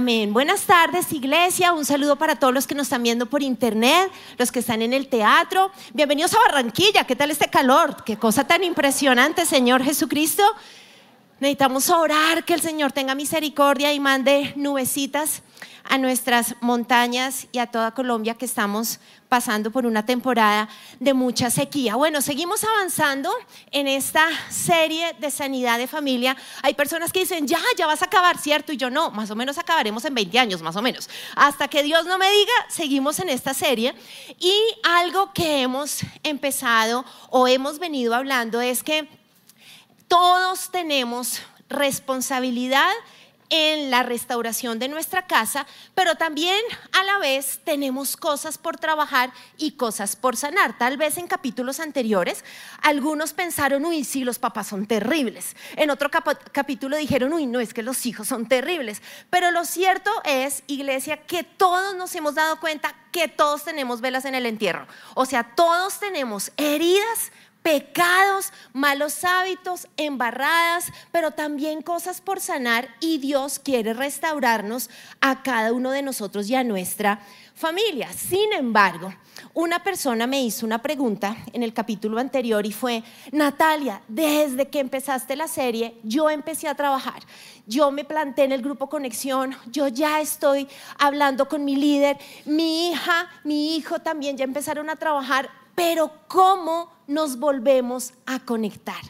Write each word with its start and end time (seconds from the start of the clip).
Amén. 0.00 0.32
Buenas 0.32 0.62
tardes, 0.62 1.12
iglesia. 1.12 1.74
Un 1.74 1.84
saludo 1.84 2.16
para 2.16 2.34
todos 2.36 2.54
los 2.54 2.66
que 2.66 2.74
nos 2.74 2.86
están 2.86 3.02
viendo 3.02 3.26
por 3.26 3.42
internet, 3.42 4.10
los 4.38 4.50
que 4.50 4.60
están 4.60 4.80
en 4.80 4.94
el 4.94 5.08
teatro. 5.08 5.70
Bienvenidos 5.92 6.32
a 6.32 6.38
Barranquilla. 6.38 7.04
¿Qué 7.04 7.14
tal 7.14 7.30
este 7.30 7.50
calor? 7.50 8.02
Qué 8.02 8.16
cosa 8.16 8.46
tan 8.46 8.64
impresionante, 8.64 9.44
Señor 9.44 9.82
Jesucristo. 9.82 10.42
Necesitamos 11.38 11.90
orar 11.90 12.46
que 12.46 12.54
el 12.54 12.62
Señor 12.62 12.92
tenga 12.92 13.14
misericordia 13.14 13.92
y 13.92 14.00
mande 14.00 14.54
nubecitas 14.56 15.42
a 15.90 15.98
nuestras 15.98 16.54
montañas 16.60 17.48
y 17.50 17.58
a 17.58 17.66
toda 17.66 17.90
Colombia 17.90 18.34
que 18.34 18.44
estamos 18.44 19.00
pasando 19.28 19.72
por 19.72 19.86
una 19.86 20.06
temporada 20.06 20.68
de 21.00 21.14
mucha 21.14 21.50
sequía. 21.50 21.96
Bueno, 21.96 22.22
seguimos 22.22 22.62
avanzando 22.62 23.28
en 23.72 23.88
esta 23.88 24.28
serie 24.50 25.16
de 25.18 25.32
sanidad 25.32 25.78
de 25.78 25.88
familia. 25.88 26.36
Hay 26.62 26.74
personas 26.74 27.12
que 27.12 27.18
dicen, 27.18 27.48
ya, 27.48 27.58
ya 27.76 27.88
vas 27.88 28.02
a 28.02 28.04
acabar, 28.04 28.38
¿cierto? 28.38 28.72
Y 28.72 28.76
yo 28.76 28.88
no, 28.88 29.10
más 29.10 29.32
o 29.32 29.34
menos 29.34 29.58
acabaremos 29.58 30.04
en 30.04 30.14
20 30.14 30.38
años, 30.38 30.62
más 30.62 30.76
o 30.76 30.82
menos. 30.82 31.10
Hasta 31.34 31.66
que 31.66 31.82
Dios 31.82 32.06
no 32.06 32.18
me 32.18 32.30
diga, 32.30 32.52
seguimos 32.68 33.18
en 33.18 33.28
esta 33.28 33.52
serie. 33.52 33.92
Y 34.38 34.54
algo 34.84 35.32
que 35.32 35.62
hemos 35.62 36.02
empezado 36.22 37.04
o 37.30 37.48
hemos 37.48 37.80
venido 37.80 38.14
hablando 38.14 38.60
es 38.60 38.84
que 38.84 39.08
todos 40.06 40.70
tenemos 40.70 41.40
responsabilidad 41.68 42.92
en 43.50 43.90
la 43.90 44.02
restauración 44.04 44.78
de 44.78 44.88
nuestra 44.88 45.26
casa, 45.26 45.66
pero 45.94 46.14
también 46.14 46.60
a 46.92 47.04
la 47.04 47.18
vez 47.18 47.60
tenemos 47.64 48.16
cosas 48.16 48.56
por 48.58 48.78
trabajar 48.78 49.32
y 49.58 49.72
cosas 49.72 50.16
por 50.16 50.36
sanar. 50.36 50.78
Tal 50.78 50.96
vez 50.96 51.18
en 51.18 51.26
capítulos 51.26 51.80
anteriores 51.80 52.44
algunos 52.82 53.32
pensaron, 53.32 53.84
uy, 53.84 54.04
sí, 54.04 54.24
los 54.24 54.38
papás 54.38 54.68
son 54.68 54.86
terribles. 54.86 55.56
En 55.76 55.90
otro 55.90 56.10
capítulo 56.52 56.96
dijeron, 56.96 57.32
uy, 57.32 57.46
no, 57.46 57.60
es 57.60 57.74
que 57.74 57.82
los 57.82 58.06
hijos 58.06 58.28
son 58.28 58.46
terribles. 58.46 59.02
Pero 59.28 59.50
lo 59.50 59.64
cierto 59.64 60.10
es, 60.24 60.62
iglesia, 60.68 61.18
que 61.18 61.42
todos 61.42 61.94
nos 61.96 62.14
hemos 62.14 62.36
dado 62.36 62.60
cuenta 62.60 62.94
que 63.10 63.26
todos 63.26 63.64
tenemos 63.64 64.00
velas 64.00 64.24
en 64.24 64.36
el 64.36 64.46
entierro. 64.46 64.86
O 65.14 65.26
sea, 65.26 65.54
todos 65.54 65.98
tenemos 65.98 66.52
heridas 66.56 67.32
pecados, 67.62 68.52
malos 68.72 69.24
hábitos, 69.24 69.86
embarradas, 69.96 70.86
pero 71.12 71.30
también 71.30 71.82
cosas 71.82 72.20
por 72.20 72.40
sanar 72.40 72.88
y 73.00 73.18
Dios 73.18 73.58
quiere 73.58 73.94
restaurarnos 73.94 74.90
a 75.20 75.42
cada 75.42 75.72
uno 75.72 75.90
de 75.90 76.02
nosotros 76.02 76.48
y 76.48 76.54
a 76.54 76.64
nuestra 76.64 77.20
familia. 77.54 78.10
Sin 78.12 78.52
embargo, 78.54 79.12
una 79.52 79.82
persona 79.82 80.26
me 80.26 80.42
hizo 80.42 80.64
una 80.64 80.80
pregunta 80.80 81.36
en 81.52 81.62
el 81.62 81.74
capítulo 81.74 82.18
anterior 82.18 82.64
y 82.64 82.72
fue, 82.72 83.02
Natalia, 83.32 84.00
desde 84.08 84.68
que 84.68 84.80
empezaste 84.80 85.36
la 85.36 85.46
serie, 85.46 85.98
yo 86.02 86.30
empecé 86.30 86.68
a 86.68 86.74
trabajar. 86.74 87.22
Yo 87.66 87.90
me 87.90 88.04
planté 88.04 88.44
en 88.44 88.52
el 88.52 88.62
grupo 88.62 88.88
Conexión, 88.88 89.54
yo 89.70 89.88
ya 89.88 90.20
estoy 90.20 90.66
hablando 90.98 91.48
con 91.48 91.64
mi 91.64 91.76
líder, 91.76 92.18
mi 92.46 92.90
hija, 92.90 93.28
mi 93.44 93.76
hijo 93.76 94.00
también 94.00 94.36
ya 94.36 94.44
empezaron 94.44 94.88
a 94.88 94.96
trabajar, 94.96 95.50
pero 95.74 96.10
¿cómo 96.26 96.90
nos 97.10 97.38
volvemos 97.38 98.14
a 98.24 98.40
conectar? 98.40 99.02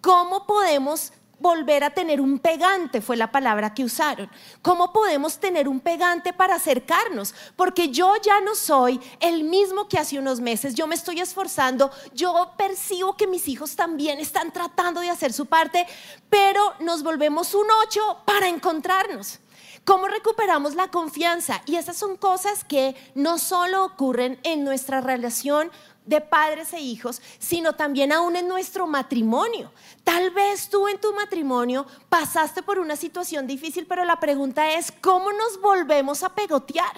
¿Cómo 0.00 0.46
podemos 0.46 1.12
volver 1.40 1.84
a 1.84 1.90
tener 1.90 2.20
un 2.20 2.38
pegante, 2.38 3.00
fue 3.00 3.16
la 3.16 3.30
palabra 3.30 3.72
que 3.72 3.84
usaron. 3.84 4.28
¿Cómo 4.62 4.92
podemos 4.92 5.38
tener 5.38 5.68
un 5.68 5.80
pegante 5.80 6.32
para 6.32 6.56
acercarnos? 6.56 7.34
Porque 7.56 7.90
yo 7.90 8.14
ya 8.22 8.40
no 8.40 8.54
soy 8.54 9.00
el 9.20 9.44
mismo 9.44 9.88
que 9.88 9.98
hace 9.98 10.18
unos 10.18 10.40
meses, 10.40 10.74
yo 10.74 10.86
me 10.86 10.94
estoy 10.94 11.20
esforzando, 11.20 11.90
yo 12.12 12.52
percibo 12.56 13.16
que 13.16 13.26
mis 13.26 13.46
hijos 13.48 13.76
también 13.76 14.18
están 14.18 14.52
tratando 14.52 15.00
de 15.00 15.10
hacer 15.10 15.32
su 15.32 15.46
parte, 15.46 15.86
pero 16.28 16.74
nos 16.80 17.02
volvemos 17.02 17.54
un 17.54 17.66
ocho 17.84 18.18
para 18.24 18.48
encontrarnos. 18.48 19.38
¿Cómo 19.84 20.06
recuperamos 20.06 20.74
la 20.74 20.88
confianza? 20.88 21.62
Y 21.64 21.76
esas 21.76 21.96
son 21.96 22.16
cosas 22.16 22.62
que 22.62 22.94
no 23.14 23.38
solo 23.38 23.86
ocurren 23.86 24.38
en 24.42 24.62
nuestra 24.62 25.00
relación 25.00 25.70
de 26.08 26.20
padres 26.20 26.72
e 26.72 26.80
hijos, 26.80 27.20
sino 27.38 27.74
también 27.74 28.12
aún 28.12 28.34
en 28.34 28.48
nuestro 28.48 28.86
matrimonio. 28.86 29.70
Tal 30.04 30.30
vez 30.30 30.68
tú 30.70 30.88
en 30.88 30.98
tu 30.98 31.12
matrimonio 31.12 31.86
pasaste 32.08 32.62
por 32.62 32.78
una 32.78 32.96
situación 32.96 33.46
difícil, 33.46 33.86
pero 33.86 34.04
la 34.04 34.18
pregunta 34.18 34.72
es, 34.72 34.90
¿cómo 34.90 35.32
nos 35.32 35.60
volvemos 35.60 36.22
a 36.22 36.34
pegotear? 36.34 36.96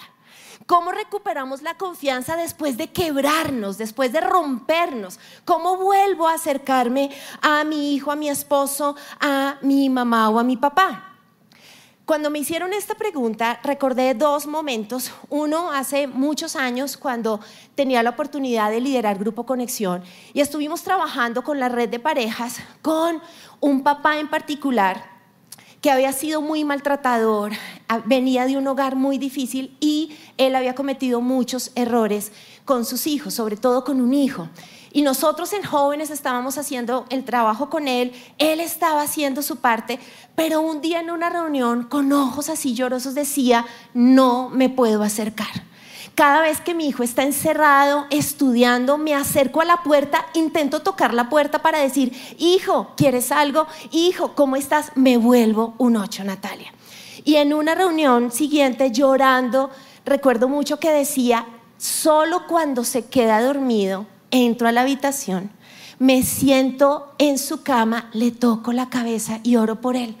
¿Cómo 0.65 0.91
recuperamos 0.91 1.61
la 1.61 1.77
confianza 1.77 2.37
después 2.37 2.77
de 2.77 2.91
quebrarnos, 2.91 3.77
después 3.77 4.13
de 4.13 4.21
rompernos? 4.21 5.19
¿Cómo 5.43 5.75
vuelvo 5.75 6.27
a 6.27 6.35
acercarme 6.35 7.11
a 7.41 7.65
mi 7.65 7.93
hijo, 7.93 8.11
a 8.11 8.15
mi 8.15 8.29
esposo, 8.29 8.95
a 9.19 9.57
mi 9.61 9.89
mamá 9.89 10.29
o 10.29 10.39
a 10.39 10.43
mi 10.43 10.55
papá? 10.55 11.10
Cuando 12.11 12.29
me 12.29 12.39
hicieron 12.39 12.73
esta 12.73 12.95
pregunta, 12.95 13.61
recordé 13.63 14.13
dos 14.15 14.45
momentos. 14.45 15.13
Uno, 15.29 15.71
hace 15.71 16.07
muchos 16.07 16.57
años, 16.57 16.97
cuando 16.97 17.39
tenía 17.73 18.03
la 18.03 18.09
oportunidad 18.09 18.69
de 18.69 18.81
liderar 18.81 19.17
Grupo 19.17 19.45
Conexión 19.45 20.03
y 20.33 20.41
estuvimos 20.41 20.83
trabajando 20.83 21.41
con 21.41 21.57
la 21.57 21.69
red 21.69 21.87
de 21.87 22.01
parejas, 22.01 22.57
con 22.81 23.21
un 23.61 23.81
papá 23.81 24.19
en 24.19 24.29
particular 24.29 25.05
que 25.79 25.89
había 25.89 26.11
sido 26.11 26.41
muy 26.41 26.65
maltratador, 26.65 27.53
venía 28.03 28.45
de 28.45 28.57
un 28.57 28.67
hogar 28.67 28.97
muy 28.97 29.17
difícil 29.17 29.77
y 29.79 30.11
él 30.37 30.55
había 30.57 30.75
cometido 30.75 31.21
muchos 31.21 31.71
errores 31.75 32.33
con 32.65 32.83
sus 32.83 33.07
hijos, 33.07 33.35
sobre 33.35 33.55
todo 33.55 33.85
con 33.85 34.01
un 34.01 34.13
hijo. 34.13 34.49
Y 34.93 35.03
nosotros 35.03 35.53
en 35.53 35.63
jóvenes 35.63 36.09
estábamos 36.09 36.57
haciendo 36.57 37.05
el 37.09 37.23
trabajo 37.23 37.69
con 37.69 37.87
él, 37.87 38.11
él 38.37 38.59
estaba 38.59 39.03
haciendo 39.03 39.41
su 39.41 39.57
parte, 39.57 39.99
pero 40.35 40.61
un 40.61 40.81
día 40.81 40.99
en 40.99 41.11
una 41.11 41.29
reunión 41.29 41.83
con 41.83 42.11
ojos 42.11 42.49
así 42.49 42.73
llorosos 42.73 43.15
decía, 43.15 43.65
no 43.93 44.49
me 44.49 44.69
puedo 44.69 45.03
acercar. 45.03 45.47
Cada 46.13 46.41
vez 46.41 46.59
que 46.59 46.73
mi 46.73 46.87
hijo 46.87 47.03
está 47.03 47.23
encerrado, 47.23 48.05
estudiando, 48.09 48.97
me 48.97 49.15
acerco 49.15 49.61
a 49.61 49.65
la 49.65 49.81
puerta, 49.81 50.25
intento 50.33 50.81
tocar 50.81 51.13
la 51.13 51.29
puerta 51.29 51.61
para 51.61 51.79
decir, 51.79 52.11
hijo, 52.37 52.91
¿quieres 52.97 53.31
algo? 53.31 53.65
Hijo, 53.91 54.33
¿cómo 54.35 54.57
estás? 54.57 54.91
Me 54.95 55.15
vuelvo 55.15 55.73
un 55.77 55.95
ocho, 55.95 56.25
Natalia. 56.25 56.73
Y 57.23 57.35
en 57.35 57.53
una 57.53 57.75
reunión 57.75 58.29
siguiente, 58.31 58.91
llorando, 58.91 59.69
recuerdo 60.05 60.49
mucho 60.49 60.79
que 60.79 60.91
decía, 60.91 61.45
solo 61.77 62.45
cuando 62.45 62.83
se 62.83 63.05
queda 63.05 63.41
dormido 63.41 64.05
entro 64.31 64.67
a 64.67 64.71
la 64.71 64.81
habitación, 64.81 65.51
me 65.99 66.23
siento 66.23 67.13
en 67.19 67.37
su 67.37 67.61
cama, 67.61 68.09
le 68.13 68.31
toco 68.31 68.73
la 68.73 68.89
cabeza 68.89 69.39
y 69.43 69.57
oro 69.57 69.81
por 69.81 69.95
él. 69.95 70.15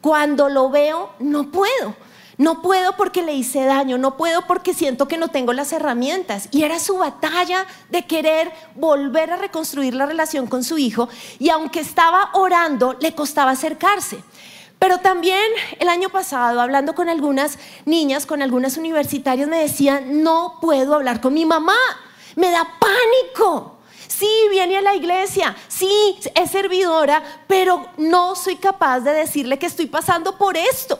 Cuando 0.00 0.48
lo 0.48 0.70
veo, 0.70 1.10
no 1.18 1.50
puedo. 1.50 1.94
No 2.38 2.62
puedo 2.62 2.96
porque 2.96 3.20
le 3.20 3.34
hice 3.34 3.66
daño, 3.66 3.98
no 3.98 4.16
puedo 4.16 4.46
porque 4.46 4.72
siento 4.72 5.08
que 5.08 5.18
no 5.18 5.28
tengo 5.28 5.52
las 5.52 5.74
herramientas. 5.74 6.48
Y 6.52 6.62
era 6.62 6.78
su 6.78 6.96
batalla 6.96 7.66
de 7.90 8.06
querer 8.06 8.50
volver 8.76 9.30
a 9.30 9.36
reconstruir 9.36 9.94
la 9.94 10.06
relación 10.06 10.46
con 10.46 10.64
su 10.64 10.78
hijo. 10.78 11.10
Y 11.38 11.50
aunque 11.50 11.80
estaba 11.80 12.30
orando, 12.32 12.96
le 12.98 13.14
costaba 13.14 13.50
acercarse. 13.50 14.24
Pero 14.78 15.00
también 15.00 15.44
el 15.78 15.90
año 15.90 16.08
pasado, 16.08 16.62
hablando 16.62 16.94
con 16.94 17.10
algunas 17.10 17.58
niñas, 17.84 18.24
con 18.24 18.40
algunas 18.40 18.78
universitarias, 18.78 19.46
me 19.46 19.58
decían, 19.58 20.22
no 20.22 20.56
puedo 20.62 20.94
hablar 20.94 21.20
con 21.20 21.34
mi 21.34 21.44
mamá 21.44 21.76
me 22.36 22.50
da 22.50 22.66
pánico. 22.78 23.78
Sí, 24.06 24.28
viene 24.50 24.76
a 24.76 24.82
la 24.82 24.94
iglesia, 24.94 25.56
sí, 25.68 26.18
es 26.34 26.50
servidora, 26.50 27.22
pero 27.46 27.86
no 27.96 28.34
soy 28.34 28.56
capaz 28.56 29.00
de 29.00 29.12
decirle 29.12 29.58
que 29.58 29.66
estoy 29.66 29.86
pasando 29.86 30.36
por 30.36 30.56
esto. 30.56 30.98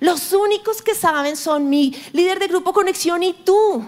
Los 0.00 0.32
únicos 0.32 0.82
que 0.82 0.94
saben 0.94 1.36
son 1.36 1.68
mi 1.68 1.94
líder 2.12 2.38
de 2.38 2.48
grupo 2.48 2.72
conexión 2.72 3.22
y 3.22 3.32
tú. 3.32 3.84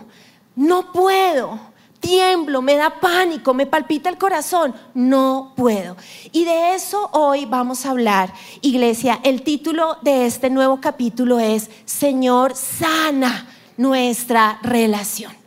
No 0.54 0.93
puedo, 0.93 1.59
tiemblo, 2.00 2.60
me 2.60 2.76
da 2.76 3.00
pánico, 3.00 3.54
me 3.54 3.66
palpita 3.66 4.10
el 4.10 4.19
corazón, 4.19 4.75
no 4.93 5.54
puedo. 5.56 5.97
Y 6.31 6.44
de 6.44 6.75
eso 6.75 7.08
hoy 7.12 7.46
vamos 7.46 7.87
a 7.87 7.90
hablar, 7.90 8.32
iglesia. 8.61 9.20
El 9.23 9.43
título 9.43 9.96
de 10.02 10.26
este 10.26 10.50
nuevo 10.50 10.81
capítulo 10.81 11.38
es 11.40 11.70
Señor, 11.87 12.55
sana 12.55 13.49
nuestra 13.76 14.58
relación. 14.62 15.41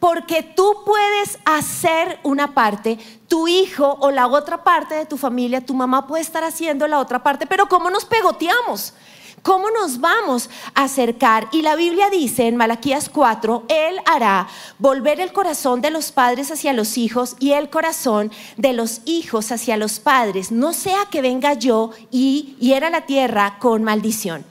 Porque 0.00 0.42
tú 0.42 0.82
puedes 0.86 1.38
hacer 1.44 2.20
una 2.22 2.54
parte, 2.54 2.98
tu 3.26 3.48
hijo 3.48 3.96
o 4.00 4.10
la 4.10 4.26
otra 4.26 4.62
parte 4.62 4.94
de 4.94 5.06
tu 5.06 5.16
familia, 5.16 5.64
tu 5.64 5.74
mamá 5.74 6.06
puede 6.06 6.22
estar 6.22 6.44
haciendo 6.44 6.86
la 6.86 7.00
otra 7.00 7.22
parte, 7.22 7.46
pero 7.46 7.68
¿cómo 7.68 7.90
nos 7.90 8.04
pegoteamos? 8.04 8.94
¿Cómo 9.42 9.70
nos 9.70 10.00
vamos 10.00 10.50
a 10.74 10.84
acercar? 10.84 11.48
Y 11.52 11.62
la 11.62 11.76
Biblia 11.76 12.10
dice 12.10 12.46
en 12.46 12.56
Malaquías 12.56 13.08
4, 13.08 13.64
Él 13.68 13.96
hará 14.04 14.48
volver 14.78 15.20
el 15.20 15.32
corazón 15.32 15.80
de 15.80 15.90
los 15.90 16.12
padres 16.12 16.50
hacia 16.50 16.72
los 16.72 16.98
hijos 16.98 17.36
y 17.38 17.52
el 17.52 17.70
corazón 17.70 18.32
de 18.56 18.72
los 18.72 19.00
hijos 19.04 19.52
hacia 19.52 19.76
los 19.76 20.00
padres, 20.00 20.50
no 20.50 20.72
sea 20.72 21.06
que 21.10 21.22
venga 21.22 21.54
yo 21.54 21.90
y 22.10 22.56
hiera 22.60 22.90
la 22.90 23.06
tierra 23.06 23.58
con 23.58 23.84
maldición. 23.84 24.44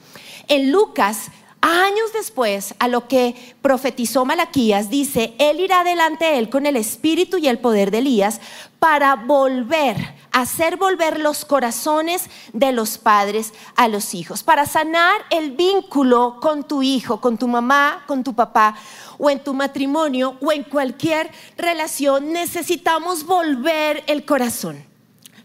En 0.48 0.72
Lucas 0.72 1.30
Años 1.60 2.12
después, 2.12 2.74
a 2.78 2.86
lo 2.86 3.08
que 3.08 3.34
profetizó 3.62 4.24
Malaquías, 4.24 4.90
dice, 4.90 5.34
Él 5.38 5.58
irá 5.58 5.82
delante 5.82 6.24
de 6.26 6.38
Él 6.38 6.50
con 6.50 6.66
el 6.66 6.76
espíritu 6.76 7.36
y 7.36 7.48
el 7.48 7.58
poder 7.58 7.90
de 7.90 7.98
Elías 7.98 8.40
para 8.78 9.16
volver, 9.16 9.96
hacer 10.30 10.76
volver 10.76 11.18
los 11.18 11.44
corazones 11.44 12.30
de 12.52 12.70
los 12.70 12.96
padres 12.96 13.52
a 13.74 13.88
los 13.88 14.14
hijos, 14.14 14.44
para 14.44 14.66
sanar 14.66 15.20
el 15.30 15.50
vínculo 15.50 16.38
con 16.40 16.62
tu 16.62 16.82
hijo, 16.82 17.20
con 17.20 17.36
tu 17.36 17.48
mamá, 17.48 18.04
con 18.06 18.22
tu 18.22 18.34
papá, 18.34 18.76
o 19.18 19.28
en 19.28 19.42
tu 19.42 19.52
matrimonio, 19.52 20.36
o 20.40 20.52
en 20.52 20.62
cualquier 20.62 21.28
relación, 21.56 22.32
necesitamos 22.32 23.24
volver 23.24 24.04
el 24.06 24.24
corazón 24.24 24.87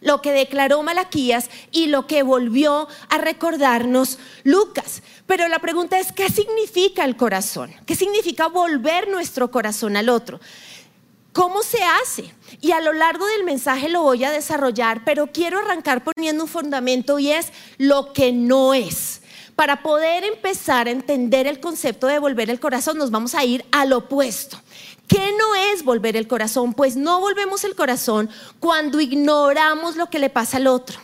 lo 0.03 0.21
que 0.21 0.31
declaró 0.31 0.83
Malaquías 0.83 1.49
y 1.71 1.87
lo 1.87 2.07
que 2.07 2.23
volvió 2.23 2.87
a 3.09 3.17
recordarnos 3.17 4.19
Lucas. 4.43 5.01
Pero 5.25 5.47
la 5.47 5.59
pregunta 5.59 5.99
es, 5.99 6.11
¿qué 6.11 6.29
significa 6.29 7.05
el 7.05 7.15
corazón? 7.15 7.73
¿Qué 7.85 7.95
significa 7.95 8.47
volver 8.47 9.07
nuestro 9.07 9.49
corazón 9.49 9.97
al 9.97 10.09
otro? 10.09 10.39
¿Cómo 11.31 11.63
se 11.63 11.81
hace? 11.83 12.31
Y 12.61 12.73
a 12.73 12.81
lo 12.81 12.93
largo 12.93 13.25
del 13.25 13.43
mensaje 13.43 13.89
lo 13.89 14.03
voy 14.03 14.23
a 14.23 14.31
desarrollar, 14.31 15.03
pero 15.03 15.27
quiero 15.27 15.57
arrancar 15.57 16.03
poniendo 16.03 16.43
un 16.43 16.49
fundamento 16.49 17.17
y 17.17 17.31
es 17.31 17.51
lo 17.79 18.13
que 18.13 18.31
no 18.31 18.75
es. 18.75 19.21
Para 19.55 19.81
poder 19.81 20.23
empezar 20.23 20.87
a 20.87 20.91
entender 20.91 21.47
el 21.47 21.59
concepto 21.59 22.07
de 22.07 22.19
volver 22.19 22.49
el 22.49 22.59
corazón, 22.59 22.97
nos 22.97 23.11
vamos 23.11 23.33
a 23.33 23.43
ir 23.43 23.65
al 23.71 23.93
opuesto. 23.93 24.59
¿Qué 25.07 25.31
no 25.37 25.55
es 25.55 25.83
volver 25.83 26.15
el 26.15 26.27
corazón? 26.27 26.73
Pues 26.73 26.95
no 26.95 27.19
volvemos 27.19 27.63
el 27.63 27.75
corazón 27.75 28.29
cuando 28.59 28.99
ignoramos 28.99 29.95
lo 29.95 30.09
que 30.09 30.19
le 30.19 30.29
pasa 30.29 30.57
al 30.57 30.67
otro. 30.67 30.99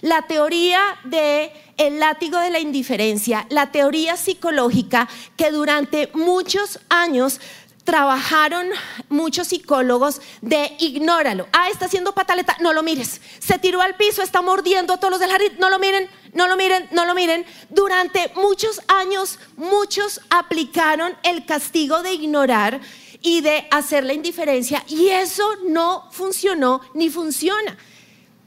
La 0.00 0.22
teoría 0.22 0.80
de 1.04 1.52
el 1.76 2.00
látigo 2.00 2.38
de 2.38 2.50
la 2.50 2.58
indiferencia, 2.58 3.46
la 3.50 3.70
teoría 3.70 4.16
psicológica 4.16 5.08
que 5.36 5.50
durante 5.50 6.10
muchos 6.14 6.80
años 6.88 7.40
trabajaron 7.84 8.68
muchos 9.08 9.48
psicólogos 9.48 10.20
de 10.40 10.74
ignóralo. 10.78 11.48
Ah, 11.52 11.68
está 11.70 11.86
haciendo 11.86 12.14
pataleta, 12.14 12.56
no 12.60 12.72
lo 12.72 12.82
mires. 12.82 13.20
Se 13.38 13.58
tiró 13.58 13.80
al 13.80 13.96
piso, 13.96 14.22
está 14.22 14.42
mordiendo 14.42 14.92
a 14.92 14.98
todos 14.98 15.12
los 15.12 15.20
del 15.20 15.30
jardín, 15.30 15.52
no 15.58 15.70
lo 15.70 15.78
miren, 15.78 16.08
no 16.32 16.46
lo 16.46 16.56
miren, 16.56 16.88
no 16.92 17.04
lo 17.04 17.14
miren. 17.14 17.44
Durante 17.70 18.32
muchos 18.36 18.80
años, 18.88 19.38
muchos 19.56 20.20
aplicaron 20.30 21.14
el 21.22 21.44
castigo 21.44 22.02
de 22.02 22.12
ignorar 22.12 22.80
y 23.22 23.40
de 23.40 23.66
hacer 23.70 24.04
la 24.04 24.12
indiferencia 24.12 24.84
y 24.88 25.08
eso 25.08 25.44
no 25.68 26.08
funcionó 26.10 26.80
ni 26.94 27.08
funciona. 27.08 27.78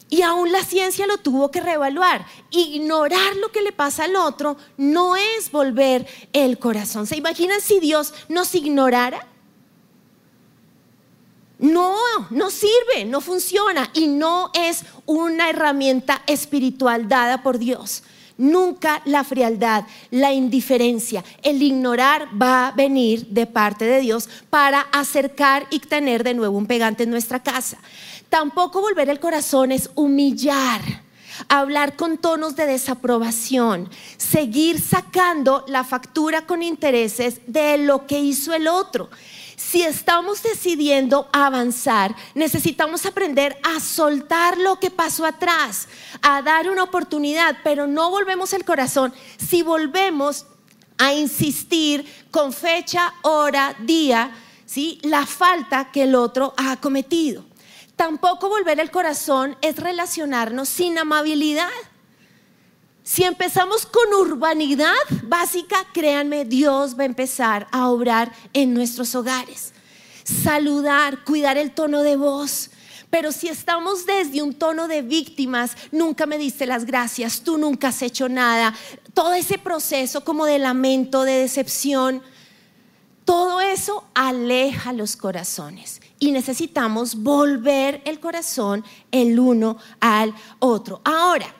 Y 0.09 0.21
aún 0.21 0.51
la 0.51 0.63
ciencia 0.63 1.07
lo 1.07 1.17
tuvo 1.17 1.49
que 1.49 1.61
reevaluar. 1.61 2.25
Ignorar 2.51 3.35
lo 3.37 3.51
que 3.51 3.63
le 3.63 3.71
pasa 3.71 4.03
al 4.03 4.15
otro 4.15 4.55
no 4.77 5.15
es 5.15 5.51
volver 5.51 6.07
el 6.31 6.59
corazón. 6.59 7.07
¿Se 7.07 7.17
imaginan 7.17 7.59
si 7.59 7.79
Dios 7.79 8.13
nos 8.29 8.53
ignorara? 8.53 9.27
No, 11.57 11.95
no 12.29 12.51
sirve, 12.51 13.05
no 13.05 13.21
funciona 13.21 13.89
y 13.93 14.07
no 14.07 14.51
es 14.53 14.83
una 15.05 15.49
herramienta 15.49 16.21
espiritual 16.27 17.07
dada 17.07 17.41
por 17.41 17.57
Dios. 17.57 18.03
Nunca 18.37 19.01
la 19.05 19.23
frialdad, 19.23 19.85
la 20.11 20.33
indiferencia, 20.33 21.23
el 21.41 21.61
ignorar 21.63 22.27
va 22.39 22.67
a 22.67 22.71
venir 22.71 23.27
de 23.27 23.47
parte 23.47 23.85
de 23.85 24.01
Dios 24.01 24.29
para 24.49 24.81
acercar 24.91 25.67
y 25.69 25.79
tener 25.79 26.23
de 26.23 26.33
nuevo 26.33 26.57
un 26.57 26.65
pegante 26.65 27.03
en 27.03 27.11
nuestra 27.11 27.41
casa. 27.41 27.77
Tampoco 28.29 28.81
volver 28.81 29.09
el 29.09 29.19
corazón 29.19 29.71
es 29.71 29.89
humillar 29.95 30.81
hablar 31.49 31.95
con 31.95 32.17
tonos 32.17 32.55
de 32.55 32.65
desaprobación, 32.65 33.89
seguir 34.17 34.79
sacando 34.79 35.65
la 35.67 35.83
factura 35.83 36.45
con 36.45 36.63
intereses 36.63 37.41
de 37.47 37.77
lo 37.77 38.05
que 38.07 38.19
hizo 38.19 38.53
el 38.53 38.67
otro. 38.67 39.09
Si 39.55 39.83
estamos 39.83 40.43
decidiendo 40.43 41.29
avanzar, 41.31 42.15
necesitamos 42.33 43.05
aprender 43.05 43.57
a 43.63 43.79
soltar 43.79 44.57
lo 44.57 44.79
que 44.79 44.91
pasó 44.91 45.25
atrás, 45.25 45.87
a 46.21 46.41
dar 46.41 46.69
una 46.69 46.83
oportunidad, 46.83 47.57
pero 47.63 47.87
no 47.87 48.09
volvemos 48.09 48.53
el 48.53 48.65
corazón. 48.65 49.13
Si 49.37 49.61
volvemos 49.61 50.45
a 50.97 51.13
insistir 51.13 52.05
con 52.31 52.53
fecha, 52.53 53.13
hora, 53.21 53.75
día, 53.79 54.35
¿sí? 54.65 54.99
la 55.03 55.25
falta 55.25 55.91
que 55.91 56.03
el 56.03 56.15
otro 56.15 56.53
ha 56.57 56.77
cometido. 56.77 57.45
Tampoco 57.95 58.49
volver 58.49 58.79
el 58.79 58.91
corazón 58.91 59.57
es 59.61 59.77
relacionarnos 59.77 60.67
sin 60.67 60.97
amabilidad. 60.97 61.69
Si 63.07 63.23
empezamos 63.23 63.85
con 63.85 64.15
urbanidad 64.15 64.95
básica, 65.25 65.77
créanme, 65.93 66.43
Dios 66.43 66.97
va 66.97 67.03
a 67.03 67.05
empezar 67.05 67.67
a 67.71 67.89
obrar 67.89 68.33
en 68.51 68.73
nuestros 68.73 69.13
hogares. 69.13 69.73
Saludar, 70.23 71.23
cuidar 71.23 71.55
el 71.55 71.69
tono 71.69 72.01
de 72.01 72.15
voz. 72.15 72.71
Pero 73.11 73.31
si 73.31 73.47
estamos 73.47 74.07
desde 74.07 74.41
un 74.41 74.55
tono 74.55 74.87
de 74.87 75.03
víctimas, 75.03 75.77
nunca 75.91 76.25
me 76.25 76.39
diste 76.39 76.65
las 76.65 76.85
gracias, 76.85 77.41
tú 77.41 77.59
nunca 77.59 77.89
has 77.89 78.01
hecho 78.01 78.27
nada, 78.27 78.73
todo 79.13 79.35
ese 79.35 79.59
proceso 79.59 80.23
como 80.23 80.47
de 80.47 80.57
lamento, 80.57 81.25
de 81.25 81.33
decepción, 81.33 82.23
todo 83.23 83.61
eso 83.61 84.03
aleja 84.15 84.93
los 84.93 85.15
corazones 85.15 86.01
y 86.17 86.31
necesitamos 86.31 87.21
volver 87.21 88.01
el 88.05 88.19
corazón 88.19 88.83
el 89.11 89.39
uno 89.39 89.77
al 89.99 90.33
otro. 90.59 91.01
Ahora, 91.03 91.53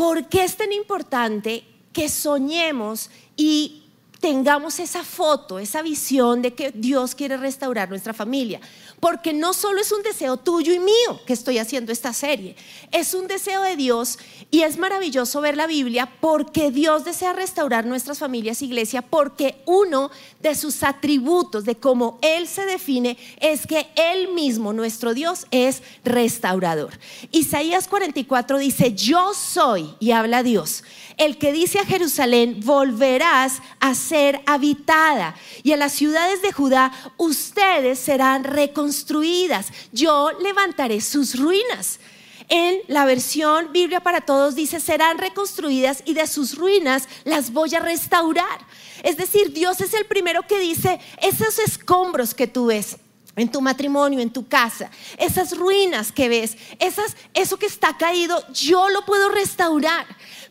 ¿Por 0.00 0.30
qué 0.30 0.44
es 0.44 0.56
tan 0.56 0.72
importante 0.72 1.62
que 1.92 2.08
soñemos 2.08 3.10
y 3.36 3.89
tengamos 4.20 4.78
esa 4.78 5.02
foto, 5.02 5.58
esa 5.58 5.82
visión 5.82 6.42
de 6.42 6.54
que 6.54 6.70
Dios 6.72 7.14
quiere 7.14 7.36
restaurar 7.36 7.88
nuestra 7.88 8.12
familia? 8.12 8.60
porque 9.00 9.32
no 9.32 9.54
solo 9.54 9.80
es 9.80 9.90
un 9.90 10.02
deseo 10.02 10.36
tuyo 10.36 10.72
y 10.72 10.78
mío 10.78 11.20
que 11.26 11.32
estoy 11.32 11.58
haciendo 11.58 11.90
esta 11.90 12.12
serie, 12.12 12.54
es 12.92 13.14
un 13.14 13.26
deseo 13.26 13.62
de 13.62 13.74
Dios 13.74 14.18
y 14.50 14.60
es 14.60 14.76
maravilloso 14.76 15.40
ver 15.40 15.56
la 15.56 15.66
Biblia 15.66 16.12
porque 16.20 16.70
Dios 16.70 17.04
desea 17.04 17.32
restaurar 17.32 17.86
nuestras 17.86 18.18
familias, 18.18 18.60
iglesia, 18.60 19.00
porque 19.02 19.62
uno 19.64 20.10
de 20.40 20.54
sus 20.54 20.82
atributos 20.82 21.64
de 21.64 21.76
cómo 21.76 22.18
Él 22.20 22.46
se 22.46 22.66
define 22.66 23.16
es 23.40 23.66
que 23.66 23.88
Él 23.96 24.32
mismo, 24.34 24.72
nuestro 24.74 25.14
Dios, 25.14 25.46
es 25.50 25.82
restaurador. 26.04 26.92
Isaías 27.32 27.88
44 27.88 28.58
dice, 28.58 28.92
yo 28.92 29.32
soy, 29.32 29.94
y 29.98 30.10
habla 30.10 30.42
Dios, 30.42 30.84
el 31.16 31.38
que 31.38 31.52
dice 31.52 31.78
a 31.78 31.86
Jerusalén, 31.86 32.60
volverás 32.64 33.62
a 33.78 33.94
ser 33.94 34.09
habitada, 34.46 35.34
y 35.62 35.72
a 35.72 35.76
las 35.76 35.92
ciudades 35.92 36.42
de 36.42 36.52
Judá, 36.52 36.92
ustedes 37.16 37.98
serán 37.98 38.44
reconstruidas, 38.44 39.68
yo 39.92 40.30
levantaré 40.40 41.00
sus 41.00 41.38
ruinas. 41.38 42.00
En 42.48 42.80
la 42.88 43.04
versión 43.04 43.72
Biblia 43.72 44.00
para 44.00 44.20
Todos 44.20 44.56
dice, 44.56 44.80
serán 44.80 45.18
reconstruidas 45.18 46.02
y 46.04 46.14
de 46.14 46.26
sus 46.26 46.58
ruinas 46.58 47.08
las 47.24 47.52
voy 47.52 47.72
a 47.76 47.80
restaurar. 47.80 48.66
Es 49.04 49.16
decir, 49.16 49.52
Dios 49.52 49.80
es 49.80 49.94
el 49.94 50.04
primero 50.06 50.42
que 50.42 50.58
dice, 50.58 50.98
esos 51.22 51.60
escombros 51.60 52.34
que 52.34 52.48
tú 52.48 52.66
ves, 52.66 52.96
en 53.36 53.50
tu 53.50 53.60
matrimonio, 53.60 54.20
en 54.20 54.30
tu 54.30 54.48
casa, 54.48 54.90
esas 55.16 55.56
ruinas 55.56 56.10
que 56.12 56.28
ves, 56.28 56.56
esas, 56.78 57.16
eso 57.34 57.56
que 57.56 57.66
está 57.66 57.96
caído, 57.96 58.44
yo 58.52 58.88
lo 58.90 59.04
puedo 59.04 59.28
restaurar. 59.28 60.06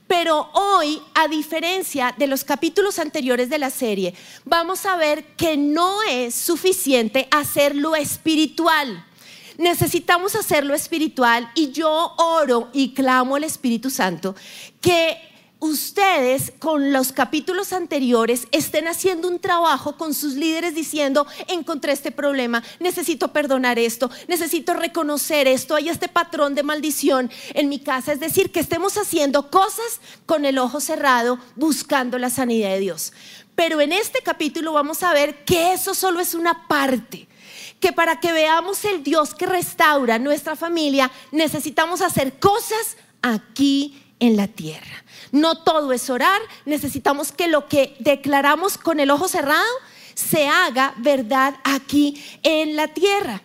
Pero 0.10 0.50
hoy, 0.54 1.00
a 1.13 1.28
diferencia 1.28 2.16
de 2.18 2.25
los 2.25 2.44
capítulos 2.44 2.98
anteriores 2.98 3.48
de 3.48 3.60
la 3.60 3.70
serie, 3.70 4.16
vamos 4.44 4.88
a 4.88 4.98
ver 4.98 5.24
que 5.38 5.56
no 5.56 6.01
es 6.01 6.34
suficiente 6.34 7.28
hacerlo 7.30 7.96
espiritual. 7.96 9.06
Necesitamos 9.60 10.36
hacerlo 10.36 10.74
espiritual 10.74 11.51
y 11.54 11.72
yo 11.74 12.16
oro 12.18 12.70
y 12.74 12.96
clamo 12.96 13.36
al 13.36 13.44
Espíritu 13.44 13.92
Santo 13.92 14.36
que 14.82 15.16
ustedes 15.60 16.54
con 16.60 16.94
los 16.94 17.12
capítulos 17.12 17.74
anteriores 17.74 18.48
estén 18.51 18.88
haciendo 18.88 19.28
un 19.28 19.39
trabajo 19.39 19.98
con 19.98 20.13
sus 20.13 20.34
líderes 20.34 20.74
diciendo, 20.74 21.28
encontré 21.48 21.92
este 21.92 22.12
problema, 22.12 22.63
necesito 22.80 23.34
perdonar 23.34 23.78
esto, 23.78 24.10
necesito 24.28 24.74
reconocer 24.74 25.48
esto, 25.48 25.75
hay 25.75 25.89
este 25.89 26.08
patrón 26.08 26.56
de 26.56 26.63
maldición 26.63 27.30
en 27.54 27.70
mi 27.70 27.80
casa. 27.80 28.13
Es 28.13 28.20
decir, 28.20 28.51
que 28.51 28.62
estemos 28.62 28.98
haciendo 28.98 29.51
cosas 29.51 30.00
con 30.25 30.46
el 30.46 30.58
ojo 30.58 30.80
cerrado 30.80 31.39
buscando 31.56 32.18
la 32.18 32.30
sanidad 32.30 32.70
de 32.70 32.80
Dios. 32.80 33.13
Pero 33.56 33.82
en 33.82 33.92
este 33.92 34.22
capítulo 34.22 34.72
vamos 34.72 35.04
a 35.04 35.13
ver 35.13 35.44
que 35.44 35.74
eso 35.74 35.94
solo 35.94 36.22
es 36.22 36.34
una 36.34 36.68
parte 36.68 37.28
que 37.82 37.94
para 37.94 38.20
que 38.20 38.32
veamos 38.32 38.84
el 38.86 39.04
Dios 39.04 39.34
que 39.34 39.46
restaura 39.46 40.20
nuestra 40.20 40.56
familia, 40.56 41.12
necesitamos 41.32 42.01
hacer 42.01 42.38
cosas 42.38 42.98
aquí 43.22 44.01
en 44.20 44.36
la 44.36 44.48
tierra. 44.48 45.04
No 45.32 45.64
todo 45.64 45.92
es 45.92 46.10
orar, 46.10 46.42
necesitamos 46.66 47.32
que 47.32 47.48
lo 47.48 47.68
que 47.68 47.96
declaramos 48.00 48.78
con 48.78 49.00
el 49.00 49.12
ojo 49.12 49.28
cerrado 49.28 49.68
se 50.16 50.48
haga 50.48 50.94
verdad 50.98 51.56
aquí 51.64 52.22
en 52.44 52.76
la 52.76 52.88
tierra. 52.90 53.42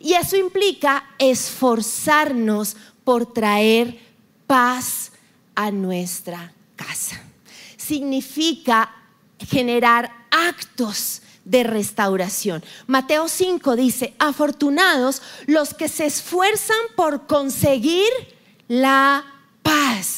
Y 0.00 0.14
eso 0.14 0.36
implica 0.36 1.04
esforzarnos 1.18 2.76
por 3.04 3.32
traer 3.32 3.98
paz 4.46 5.12
a 5.54 5.70
nuestra 5.70 6.52
casa. 6.76 7.20
Significa 7.76 8.94
generar 9.38 10.12
actos 10.30 11.22
de 11.44 11.64
restauración. 11.64 12.62
Mateo 12.86 13.28
5 13.28 13.74
dice, 13.74 14.14
afortunados 14.18 15.22
los 15.46 15.74
que 15.74 15.88
se 15.88 16.06
esfuerzan 16.06 16.76
por 16.94 17.26
conseguir 17.26 18.10
la 18.68 19.24
paz 19.62 20.17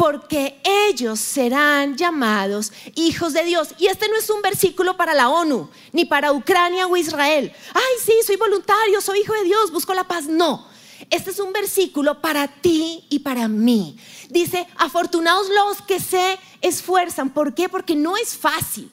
porque 0.00 0.58
ellos 0.64 1.20
serán 1.20 1.94
llamados 1.94 2.72
hijos 2.94 3.34
de 3.34 3.44
Dios. 3.44 3.74
Y 3.76 3.88
este 3.88 4.08
no 4.08 4.16
es 4.16 4.30
un 4.30 4.40
versículo 4.40 4.96
para 4.96 5.12
la 5.12 5.28
ONU, 5.28 5.68
ni 5.92 6.06
para 6.06 6.32
Ucrania 6.32 6.86
o 6.86 6.96
Israel. 6.96 7.52
Ay, 7.74 7.82
sí, 8.02 8.14
soy 8.26 8.36
voluntario, 8.36 9.02
soy 9.02 9.20
hijo 9.20 9.34
de 9.34 9.44
Dios, 9.44 9.70
busco 9.70 9.92
la 9.92 10.04
paz. 10.04 10.24
No, 10.24 10.66
este 11.10 11.32
es 11.32 11.38
un 11.38 11.52
versículo 11.52 12.22
para 12.22 12.48
ti 12.48 13.04
y 13.10 13.18
para 13.18 13.46
mí. 13.46 13.98
Dice, 14.30 14.66
afortunados 14.78 15.48
los 15.50 15.82
que 15.82 16.00
se 16.00 16.38
esfuerzan. 16.62 17.28
¿Por 17.34 17.54
qué? 17.54 17.68
Porque 17.68 17.94
no 17.94 18.16
es 18.16 18.34
fácil. 18.34 18.90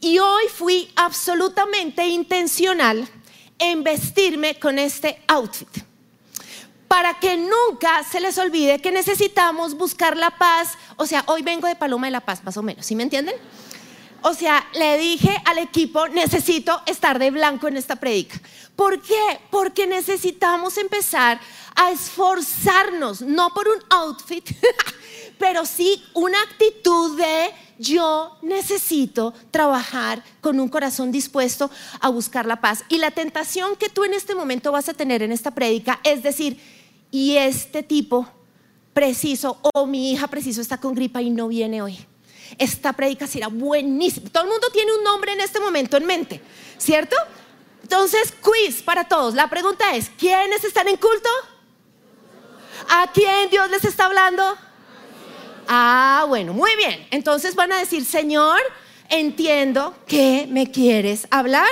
Y 0.00 0.18
hoy 0.18 0.48
fui 0.52 0.90
absolutamente 0.96 2.08
intencional 2.08 3.08
en 3.60 3.84
vestirme 3.84 4.58
con 4.58 4.80
este 4.80 5.22
outfit 5.28 5.86
para 6.88 7.18
que 7.18 7.36
nunca 7.36 8.04
se 8.04 8.20
les 8.20 8.38
olvide 8.38 8.80
que 8.80 8.92
necesitamos 8.92 9.74
buscar 9.74 10.16
la 10.16 10.30
paz. 10.30 10.78
O 10.96 11.06
sea, 11.06 11.24
hoy 11.26 11.42
vengo 11.42 11.66
de 11.66 11.76
Paloma 11.76 12.06
de 12.06 12.12
la 12.12 12.20
Paz, 12.20 12.44
más 12.44 12.56
o 12.56 12.62
menos, 12.62 12.86
¿sí 12.86 12.94
me 12.94 13.02
entienden? 13.02 13.34
O 14.22 14.34
sea, 14.34 14.66
le 14.74 14.98
dije 14.98 15.40
al 15.44 15.58
equipo, 15.58 16.08
necesito 16.08 16.82
estar 16.86 17.18
de 17.18 17.30
blanco 17.30 17.68
en 17.68 17.76
esta 17.76 17.96
predica. 17.96 18.40
¿Por 18.74 19.00
qué? 19.00 19.40
Porque 19.50 19.86
necesitamos 19.86 20.78
empezar 20.78 21.40
a 21.74 21.90
esforzarnos, 21.90 23.20
no 23.20 23.50
por 23.50 23.68
un 23.68 23.78
outfit, 23.90 24.50
pero 25.38 25.64
sí 25.64 26.04
una 26.14 26.40
actitud 26.42 27.16
de 27.16 27.54
yo 27.78 28.36
necesito 28.42 29.34
trabajar 29.50 30.22
con 30.40 30.60
un 30.60 30.68
corazón 30.68 31.12
dispuesto 31.12 31.70
a 32.00 32.08
buscar 32.08 32.46
la 32.46 32.60
paz. 32.60 32.84
Y 32.88 32.98
la 32.98 33.10
tentación 33.10 33.76
que 33.76 33.88
tú 33.88 34.04
en 34.04 34.14
este 34.14 34.34
momento 34.34 34.72
vas 34.72 34.88
a 34.88 34.94
tener 34.94 35.22
en 35.22 35.32
esta 35.32 35.52
prédica 35.52 36.00
es 36.04 36.22
decir, 36.22 36.60
y 37.10 37.36
este 37.36 37.82
tipo 37.82 38.28
preciso 38.92 39.58
o 39.74 39.86
mi 39.86 40.12
hija 40.12 40.26
preciso 40.28 40.60
está 40.60 40.78
con 40.78 40.94
gripa 40.94 41.20
y 41.20 41.30
no 41.30 41.48
viene 41.48 41.82
hoy. 41.82 41.98
Esta 42.58 42.92
prédica 42.92 43.26
será 43.26 43.48
buenísima. 43.48 44.30
Todo 44.30 44.44
el 44.44 44.50
mundo 44.50 44.68
tiene 44.72 44.92
un 44.94 45.04
nombre 45.04 45.32
en 45.32 45.40
este 45.40 45.60
momento 45.60 45.96
en 45.96 46.06
mente, 46.06 46.40
¿cierto? 46.78 47.16
Entonces, 47.82 48.32
quiz 48.42 48.82
para 48.82 49.04
todos. 49.04 49.34
La 49.34 49.48
pregunta 49.48 49.94
es, 49.94 50.10
¿quiénes 50.18 50.64
están 50.64 50.88
en 50.88 50.96
culto? 50.96 51.28
¿A 52.88 53.10
quién 53.12 53.50
Dios 53.50 53.70
les 53.70 53.84
está 53.84 54.06
hablando? 54.06 54.56
Ah, 55.68 56.24
bueno, 56.28 56.52
muy 56.52 56.74
bien. 56.76 57.06
Entonces 57.10 57.54
van 57.54 57.72
a 57.72 57.78
decir, 57.78 58.04
Señor, 58.04 58.60
entiendo 59.08 59.94
que 60.06 60.46
me 60.48 60.70
quieres 60.70 61.26
hablar 61.30 61.68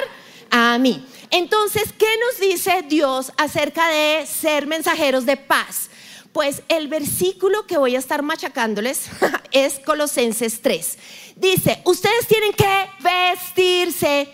a 0.50 0.78
mí. 0.78 1.04
Entonces, 1.30 1.92
¿qué 1.98 2.06
nos 2.26 2.40
dice 2.40 2.84
Dios 2.88 3.32
acerca 3.36 3.88
de 3.88 4.26
ser 4.26 4.66
mensajeros 4.66 5.26
de 5.26 5.36
paz? 5.36 5.90
Pues 6.32 6.62
el 6.68 6.88
versículo 6.88 7.66
que 7.66 7.78
voy 7.78 7.96
a 7.96 7.98
estar 7.98 8.22
machacándoles 8.22 9.06
es 9.52 9.78
Colosenses 9.80 10.60
3. 10.62 10.98
Dice, 11.36 11.80
ustedes 11.84 12.26
tienen 12.28 12.52
que 12.52 12.86
vestirse 13.00 14.28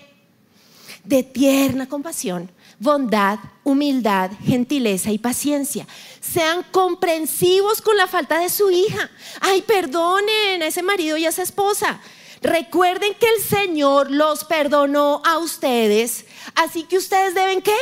de 1.05 1.23
tierna 1.23 1.89
compasión, 1.89 2.51
bondad, 2.79 3.39
humildad, 3.65 4.31
gentileza 4.45 5.11
y 5.11 5.19
paciencia. 5.19 5.87
Sean 6.21 6.63
comprensivos 6.71 7.81
con 7.81 7.97
la 7.97 8.07
falta 8.07 8.39
de 8.41 8.51
su 8.51 8.71
hija. 8.71 9.11
Ay, 9.41 9.63
perdonen 9.63 10.63
a 10.63 10.67
ese 10.67 10.83
marido 10.83 11.17
y 11.17 11.25
a 11.25 11.31
esa 11.31 11.43
esposa. 11.43 12.01
Recuerden 12.43 13.15
que 13.15 13.27
el 13.27 13.43
Señor 13.43 14.11
los 14.11 14.45
perdonó 14.45 15.23
a 15.25 15.39
ustedes, 15.39 16.27
así 16.55 16.85
que 16.85 16.99
ustedes 16.99 17.35
deben 17.35 17.61
qué? 17.61 17.77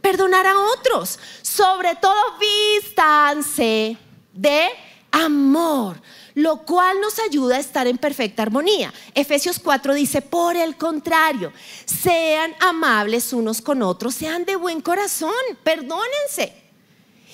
Perdonar 0.00 0.46
a 0.46 0.58
otros. 0.58 1.18
Sobre 1.42 1.94
todo 1.96 2.14
vístanse 2.38 3.96
de 4.32 4.68
amor, 5.10 6.00
lo 6.34 6.62
cual 6.62 7.00
nos 7.00 7.18
ayuda 7.18 7.56
a 7.56 7.60
estar 7.60 7.86
en 7.86 7.98
perfecta 7.98 8.42
armonía. 8.42 8.92
Efesios 9.14 9.58
4 9.58 9.94
dice, 9.94 10.22
por 10.22 10.56
el 10.56 10.76
contrario, 10.76 11.52
sean 11.84 12.54
amables 12.60 13.32
unos 13.32 13.60
con 13.60 13.82
otros, 13.82 14.14
sean 14.14 14.44
de 14.44 14.56
buen 14.56 14.80
corazón, 14.80 15.32
perdónense 15.62 16.61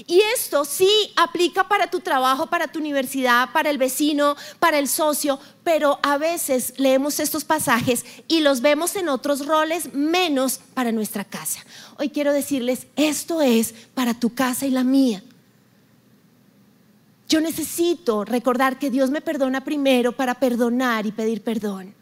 y 0.07 0.21
esto 0.35 0.64
sí 0.64 0.88
aplica 1.17 1.67
para 1.67 1.90
tu 1.90 2.00
trabajo, 2.00 2.47
para 2.47 2.69
tu 2.69 2.78
universidad, 2.78 3.50
para 3.52 3.71
el 3.71 3.78
vecino, 3.78 4.37
para 4.59 4.78
el 4.78 4.88
socio, 4.88 5.38
pero 5.64 5.99
a 6.02 6.19
veces 6.19 6.75
leemos 6.76 7.21
estos 7.21 7.45
pasajes 7.45 8.05
y 8.28 8.40
los 8.40 8.61
vemos 8.61 8.97
en 8.97 9.09
otros 9.09 9.47
roles 9.47 9.93
menos 9.95 10.61
para 10.75 10.93
nuestra 10.93 11.25
casa. 11.25 11.61
Hoy 11.99 12.11
quiero 12.11 12.33
decirles, 12.33 12.87
esto 12.97 13.43
es 13.43 13.75
para 13.95 14.14
tu 14.14 14.35
casa 14.35 14.67
y 14.67 14.71
la 14.71 14.85
mía. 14.85 15.23
Yo 17.28 17.40
necesito 17.40 18.25
recordar 18.25 18.78
que 18.78 18.90
Dios 18.90 19.11
me 19.11 19.21
perdona 19.21 19.62
primero 19.62 20.12
para 20.12 20.35
perdonar 20.35 21.05
y 21.07 21.12
pedir 21.12 21.43
perdón. 21.43 21.95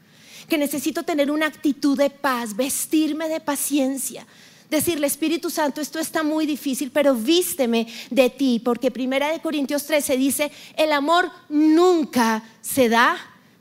Que 0.48 0.58
necesito 0.58 1.02
tener 1.02 1.32
una 1.32 1.46
actitud 1.46 1.98
de 1.98 2.10
paz, 2.10 2.54
vestirme 2.54 3.28
de 3.28 3.40
paciencia, 3.40 4.24
decirle, 4.70 5.06
Espíritu 5.06 5.50
Santo, 5.50 5.80
esto 5.80 5.98
está 5.98 6.22
muy 6.22 6.46
difícil, 6.46 6.90
pero 6.90 7.14
vísteme 7.14 7.86
de 8.10 8.30
ti, 8.30 8.60
porque 8.64 8.90
Primera 8.90 9.30
de 9.30 9.40
Corintios 9.40 9.84
13 9.84 10.16
dice, 10.16 10.52
el 10.76 10.92
amor 10.92 11.30
nunca 11.48 12.42
se 12.60 12.88
da 12.88 13.16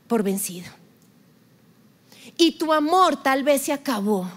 por 0.08 0.22
vencido. 0.22 0.70
Y 2.36 2.52
tu 2.52 2.72
amor 2.72 3.22
tal 3.22 3.44
vez 3.44 3.62
se 3.62 3.72
acabó. 3.72 4.28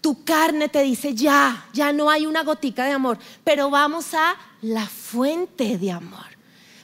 Tu 0.00 0.24
carne 0.24 0.68
te 0.68 0.82
dice, 0.82 1.14
ya, 1.14 1.66
ya 1.72 1.92
no 1.92 2.10
hay 2.10 2.26
una 2.26 2.42
gotica 2.42 2.84
de 2.84 2.92
amor, 2.92 3.18
pero 3.44 3.70
vamos 3.70 4.14
a 4.14 4.34
la 4.60 4.86
fuente 4.86 5.78
de 5.78 5.92
amor 5.92 6.32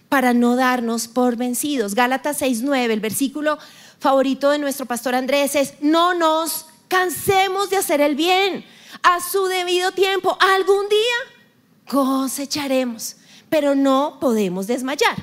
para 0.08 0.32
no 0.32 0.54
darnos 0.54 1.08
por 1.08 1.36
vencidos. 1.36 1.94
Gálatas 1.94 2.40
6:9, 2.40 2.90
el 2.90 3.00
versículo 3.00 3.58
favorito 3.98 4.50
de 4.50 4.58
nuestro 4.58 4.86
pastor 4.86 5.16
Andrés 5.16 5.56
es, 5.56 5.74
no 5.80 6.14
nos 6.14 6.66
cansemos 6.86 7.68
de 7.70 7.76
hacer 7.76 8.00
el 8.00 8.14
bien 8.14 8.64
a 9.02 9.20
su 9.20 9.44
debido 9.46 9.92
tiempo. 9.92 10.36
Algún 10.40 10.88
día 10.88 11.36
cosecharemos, 11.88 13.16
pero 13.48 13.74
no 13.74 14.18
podemos 14.20 14.66
desmayar. 14.66 15.16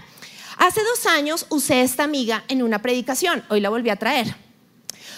Hace 0.58 0.84
dos 0.84 1.06
años 1.06 1.46
usé 1.50 1.82
esta 1.82 2.04
amiga 2.04 2.44
en 2.48 2.64
una 2.64 2.82
predicación, 2.82 3.44
hoy 3.50 3.60
la 3.60 3.70
volví 3.70 3.90
a 3.90 3.98
traer, 3.98 4.36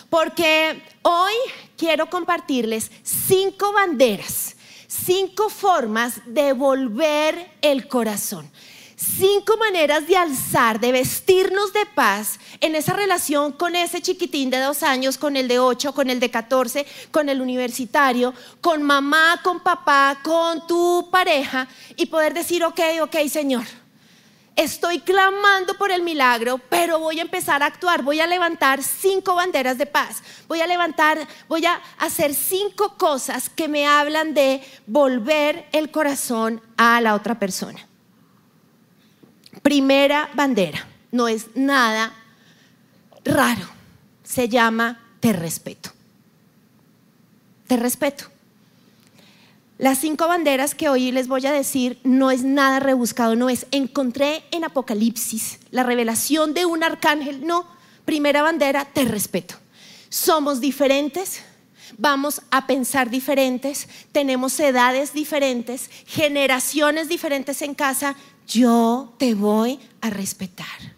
porque 0.10 0.82
hoy 1.04 1.34
quiero 1.78 2.10
compartirles 2.10 2.92
cinco 3.04 3.72
banderas, 3.72 4.56
cinco 4.88 5.50
formas 5.50 6.22
de 6.26 6.54
volver 6.54 7.52
el 7.62 7.88
corazón 7.88 8.50
cinco 8.98 9.58
maneras 9.58 10.08
de 10.08 10.18
alzar, 10.18 10.80
de 10.80 10.92
vestirnos 10.92 11.72
de 11.72 11.86
paz 11.86 12.40
en 12.62 12.76
esa 12.76 12.94
relación 12.94 13.52
con 13.52 13.76
ese 13.76 14.02
chiquitín 14.02 14.50
de 14.50 14.60
dos 14.60 14.84
años, 14.84 15.18
con 15.18 15.38
el 15.38 15.48
de 15.48 15.60
ocho, 15.60 15.94
con 15.94 16.10
el 16.10 16.20
de 16.20 16.32
catorce, 16.32 16.86
con 17.12 17.30
el 17.30 17.42
universitario, 17.42 18.34
con 18.62 18.84
mamá, 18.84 19.40
con 19.44 19.60
papá, 19.60 20.20
con 20.24 20.66
tu 20.68 21.10
pareja 21.12 21.68
y 21.96 22.08
poder 22.08 22.34
decir, 22.34 22.64
ok, 22.64 22.80
ok, 23.02 23.16
Señor. 23.30 23.66
Estoy 24.56 25.02
clamando 25.02 25.76
por 25.76 25.92
el 25.92 26.02
milagro, 26.02 26.58
pero 26.58 26.98
voy 26.98 27.20
a 27.20 27.22
empezar 27.22 27.62
a 27.62 27.68
actuar. 27.68 28.02
Voy 28.02 28.20
a 28.20 28.26
levantar 28.26 28.82
cinco 28.82 29.36
banderas 29.36 29.78
de 29.78 29.86
paz. 29.86 30.24
Voy 30.48 30.62
a 30.62 30.66
levantar, 30.66 31.28
voy 31.48 31.64
a 31.68 31.80
hacer 32.00 32.34
cinco 32.34 32.98
cosas 32.98 33.50
que 33.50 33.68
me 33.68 33.86
hablan 33.86 34.34
de 34.34 34.64
volver 34.88 35.68
el 35.74 35.92
corazón 35.92 36.60
a 36.76 37.00
la 37.02 37.14
otra 37.14 37.38
persona. 37.38 37.88
Primera 39.62 40.28
bandera, 40.34 40.88
no 41.12 41.28
es 41.28 41.56
nada 41.56 42.16
raro, 43.28 43.68
se 44.24 44.50
llama 44.50 45.00
te 45.20 45.34
respeto. 45.34 45.92
Te 47.68 47.78
respeto. 47.78 48.26
Las 49.78 50.00
cinco 50.00 50.28
banderas 50.28 50.74
que 50.74 50.90
hoy 50.90 51.12
les 51.12 51.28
voy 51.28 51.46
a 51.46 51.52
decir 51.52 52.00
no 52.04 52.32
es 52.32 52.44
nada 52.44 52.80
rebuscado, 52.80 53.36
no 53.36 53.48
es 53.48 53.68
encontré 53.70 54.44
en 54.50 54.64
Apocalipsis 54.64 55.60
la 55.70 55.84
revelación 55.84 56.56
de 56.56 56.66
un 56.66 56.84
arcángel, 56.84 57.46
no. 57.46 57.68
Primera 58.04 58.42
bandera, 58.42 58.86
te 58.86 59.06
respeto. 59.06 59.56
Somos 60.10 60.62
diferentes, 60.62 61.42
vamos 61.98 62.42
a 62.50 62.66
pensar 62.66 63.12
diferentes, 63.12 63.88
tenemos 64.12 64.60
edades 64.60 65.14
diferentes, 65.14 65.92
generaciones 66.08 67.08
diferentes 67.08 67.62
en 67.62 67.76
casa, 67.76 68.16
yo 68.48 69.14
te 69.20 69.36
voy 69.36 69.80
a 70.02 70.10
respetar. 70.10 70.97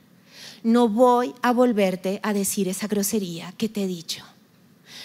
No 0.63 0.89
voy 0.89 1.34
a 1.42 1.51
volverte 1.51 2.20
a 2.24 2.34
decir 2.34 2.68
esa 2.68 2.88
grosería 2.88 3.54
que 3.58 3.70
te 3.70 3.84
he 3.84 3.88
dicho. 3.88 4.24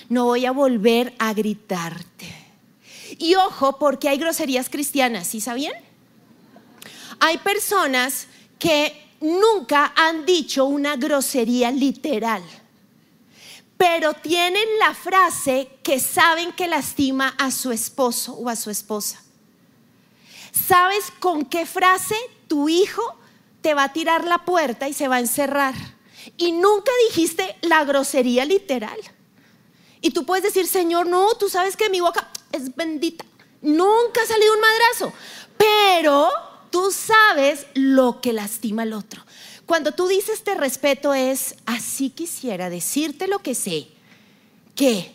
No 0.08 0.25
voy 0.26 0.46
a 0.46 0.52
volver 0.52 1.14
a 1.18 1.32
gritarte. 1.32 2.32
Y 3.18 3.34
ojo, 3.37 3.78
porque 3.78 4.08
hay 4.08 4.18
groserías 4.18 4.68
cristianas, 4.68 5.28
¿sí 5.28 5.40
sabían? 5.40 5.75
Hay 7.20 7.38
personas 7.38 8.26
que 8.58 8.92
nunca 9.20 9.92
han 9.96 10.26
dicho 10.26 10.64
una 10.64 10.96
grosería 10.96 11.70
literal. 11.70 12.42
pero 13.76 14.14
tienen 14.14 14.66
la 14.78 14.94
frase 14.94 15.68
que 15.82 15.99
saben 15.99 16.52
que 16.52 16.66
lastima 16.68 17.34
a 17.38 17.50
su 17.50 17.73
esposo 17.73 18.32
o 18.34 18.49
a 18.49 18.56
su 18.56 18.70
esposa. 18.70 19.23
¿Sabes 20.52 21.12
con 21.18 21.44
qué 21.44 21.66
frase 21.66 22.14
tu 22.46 22.68
hijo 22.68 23.02
te 23.64 23.73
va 23.73 23.85
a 23.85 23.92
tirar 23.94 24.26
la 24.26 24.44
puerta 24.44 24.90
y 24.90 24.92
se 24.92 25.09
va 25.09 25.16
a 25.16 25.21
encerrar? 25.21 25.75
Y 26.37 26.52
nunca 26.52 26.92
dijiste 27.09 27.56
la 27.62 27.83
grosería 27.85 28.44
literal. 28.44 28.99
Y 30.02 30.11
tú 30.11 30.26
puedes 30.26 30.44
decir, 30.44 30.66
Señor, 30.66 31.06
no, 31.06 31.35
tú 31.37 31.49
sabes 31.49 31.75
que 31.75 31.88
mi 31.88 32.00
boca 32.00 32.30
es 32.52 32.76
bendita. 32.76 33.25
Nunca 33.62 34.21
ha 34.23 34.26
salido 34.26 34.52
un 34.52 34.61
madrazo. 34.61 35.12
Pero 35.56 36.28
tú 36.71 36.92
sabes 36.92 37.66
lo 37.73 38.21
que 38.21 38.35
lastima 38.35 38.83
al 38.83 38.92
otro. 38.92 39.25
Cuando 39.64 39.92
tú 39.92 40.09
dices 40.09 40.44
te 40.44 40.54
respeto 40.54 41.14
es, 41.14 41.54
así 41.64 42.11
quisiera 42.11 42.68
decirte 42.68 43.28
lo 43.28 43.38
que 43.38 43.54
sé, 43.54 43.88
que 44.75 45.14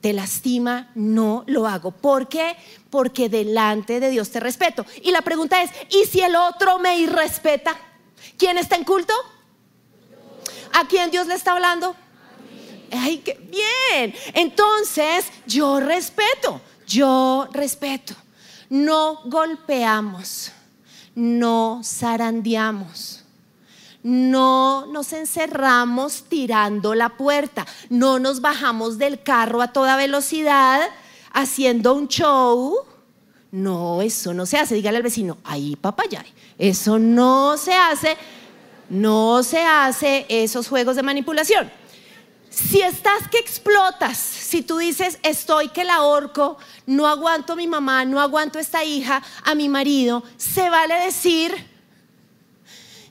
te 0.00 0.14
lastima, 0.14 0.90
no 0.94 1.44
lo 1.46 1.66
hago. 1.66 1.90
¿Por 1.90 2.28
qué? 2.28 2.56
Porque 2.88 3.28
delante 3.28 4.00
de 4.00 4.08
Dios 4.08 4.30
te 4.30 4.40
respeto. 4.40 4.86
Y 5.02 5.10
la 5.10 5.20
pregunta 5.20 5.62
es, 5.62 5.70
¿y 5.90 6.06
si 6.06 6.22
el 6.22 6.34
otro 6.34 6.78
me 6.78 6.98
irrespeta? 6.98 7.78
¿Quién 8.38 8.58
está 8.58 8.76
en 8.76 8.84
culto? 8.84 9.14
¿A 10.72 10.86
quién 10.86 11.10
Dios 11.10 11.26
le 11.26 11.34
está 11.34 11.52
hablando? 11.52 11.96
Ay, 12.92 13.18
qué 13.18 13.34
bien. 13.34 14.14
Entonces, 14.34 15.26
yo 15.46 15.80
respeto, 15.80 16.60
yo 16.86 17.48
respeto. 17.52 18.14
No 18.68 19.20
golpeamos, 19.24 20.52
no 21.14 21.80
zarandeamos 21.84 23.20
no 24.02 24.86
nos 24.86 25.12
encerramos 25.12 26.24
tirando 26.24 26.94
la 26.94 27.10
puerta, 27.10 27.66
no 27.90 28.18
nos 28.18 28.40
bajamos 28.40 28.98
del 28.98 29.22
carro 29.22 29.60
a 29.60 29.72
toda 29.72 29.96
velocidad 29.96 30.88
haciendo 31.32 31.94
un 31.94 32.08
show. 32.08 32.78
No, 33.52 34.00
eso 34.02 34.32
no 34.32 34.46
se 34.46 34.58
hace. 34.58 34.74
Dígale 34.74 34.98
al 34.98 35.02
vecino, 35.02 35.38
ahí 35.44 35.76
papayay. 35.76 36.32
Eso 36.58 36.98
no 36.98 37.56
se 37.56 37.74
hace. 37.74 38.16
No 38.88 39.42
se 39.42 39.60
hace 39.60 40.26
esos 40.28 40.68
juegos 40.68 40.96
de 40.96 41.02
manipulación. 41.02 41.70
Si 42.50 42.80
estás 42.82 43.28
que 43.30 43.38
explotas, 43.38 44.18
si 44.18 44.62
tú 44.62 44.78
dices 44.78 45.18
estoy 45.22 45.68
que 45.68 45.84
la 45.84 45.96
ahorco, 45.96 46.58
no 46.86 47.06
aguanto 47.06 47.52
a 47.52 47.56
mi 47.56 47.68
mamá, 47.68 48.04
no 48.04 48.20
aguanto 48.20 48.58
a 48.58 48.60
esta 48.60 48.82
hija, 48.82 49.22
a 49.44 49.54
mi 49.54 49.68
marido, 49.68 50.24
se 50.36 50.68
vale 50.68 50.94
decir, 51.04 51.54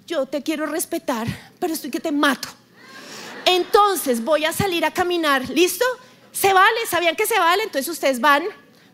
yo 0.06 0.26
te 0.26 0.44
quiero 0.44 0.66
respetar, 0.66 1.26
pero 1.58 1.74
estoy 1.74 1.90
que 1.90 2.02
te 2.02 2.12
mato. 2.12 2.50
Entonces 3.46 4.22
voy 4.22 4.44
a 4.44 4.52
salir 4.52 4.84
a 4.84 4.92
caminar, 4.92 5.50
¿listo? 5.50 5.86
Se 6.34 6.52
vale, 6.52 6.86
¿sabían 6.90 7.16
que 7.16 7.26
se 7.26 7.40
vale? 7.40 7.64
Entonces 7.64 7.88
ustedes 7.88 8.20
van, 8.20 8.44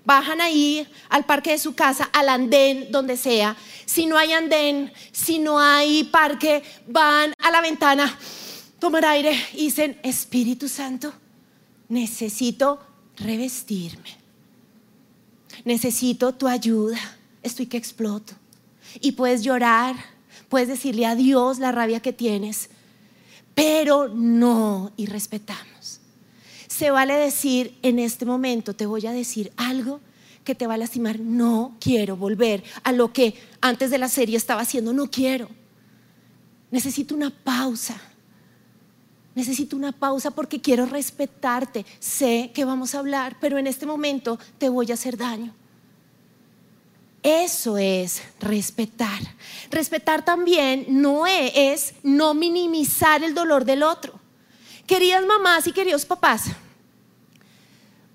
bajan 0.06 0.42
ahí 0.42 0.88
al 1.10 1.26
parque 1.26 1.52
de 1.52 1.58
su 1.58 1.76
casa, 1.76 2.10
al 2.14 2.30
andén, 2.30 2.92
donde 2.92 3.18
sea. 3.18 3.56
Si 3.86 4.06
no 4.06 4.18
hay 4.18 4.32
andén, 4.32 4.92
si 5.12 5.40
no 5.40 5.60
hay 5.60 6.06
parque, 6.06 6.64
van 6.88 7.34
a 7.40 7.52
la 7.52 7.62
ventana, 7.62 8.18
tomar 8.80 9.06
aire 9.06 9.38
y 9.54 9.66
dicen, 9.66 10.00
Espíritu 10.04 10.70
Santo, 10.70 11.14
necesito 11.90 12.80
revestirme. 13.18 14.18
Necesito 15.64 16.34
tu 16.34 16.48
ayuda. 16.48 17.00
Estoy 17.42 17.66
que 17.66 17.78
exploto. 17.78 18.34
Y 19.02 19.14
puedes 19.14 19.44
llorar 19.44 19.96
puedes 20.50 20.68
decirle 20.68 21.06
a 21.06 21.16
Dios 21.16 21.60
la 21.60 21.72
rabia 21.72 22.00
que 22.00 22.14
tienes, 22.14 22.70
pero 23.54 24.08
no 24.10 24.92
y 24.96 25.06
respetamos. 25.06 25.75
Se 26.76 26.92
vale 26.92 27.14
decir 27.14 27.74
en 27.84 28.00
este 28.00 28.26
momento, 28.26 28.76
te 28.76 28.86
voy 28.86 29.08
a 29.08 29.14
decir 29.14 29.50
algo 29.56 30.02
que 30.44 30.56
te 30.56 30.68
va 30.68 30.74
a 30.74 30.78
lastimar, 30.78 31.22
no 31.22 31.78
quiero 31.80 32.18
volver 32.18 32.66
a 32.84 32.92
lo 32.92 33.14
que 33.14 33.34
antes 33.62 33.92
de 33.92 33.98
la 33.98 34.10
serie 34.10 34.36
estaba 34.36 34.64
haciendo, 34.64 34.92
no 34.92 35.10
quiero. 35.10 35.48
Necesito 36.72 37.16
una 37.16 37.30
pausa. 37.30 37.96
Necesito 39.36 39.78
una 39.78 39.94
pausa 39.94 40.32
porque 40.32 40.60
quiero 40.60 40.86
respetarte. 40.86 41.86
Sé 42.00 42.52
que 42.54 42.66
vamos 42.66 42.94
a 42.94 43.00
hablar, 43.00 43.38
pero 43.40 43.58
en 43.58 43.68
este 43.68 43.86
momento 43.86 44.38
te 44.58 44.68
voy 44.68 44.92
a 44.92 44.96
hacer 44.96 45.16
daño. 45.16 45.56
Eso 47.24 47.78
es 47.78 48.22
respetar. 48.42 49.22
Respetar 49.72 50.26
también 50.26 50.88
no 50.90 51.26
es 51.26 51.94
no 52.04 52.34
minimizar 52.34 53.24
el 53.24 53.34
dolor 53.34 53.64
del 53.64 53.82
otro. 53.82 54.20
Queridas 54.86 55.26
mamás 55.26 55.66
y 55.68 55.72
queridos 55.72 56.06
papás, 56.06 56.52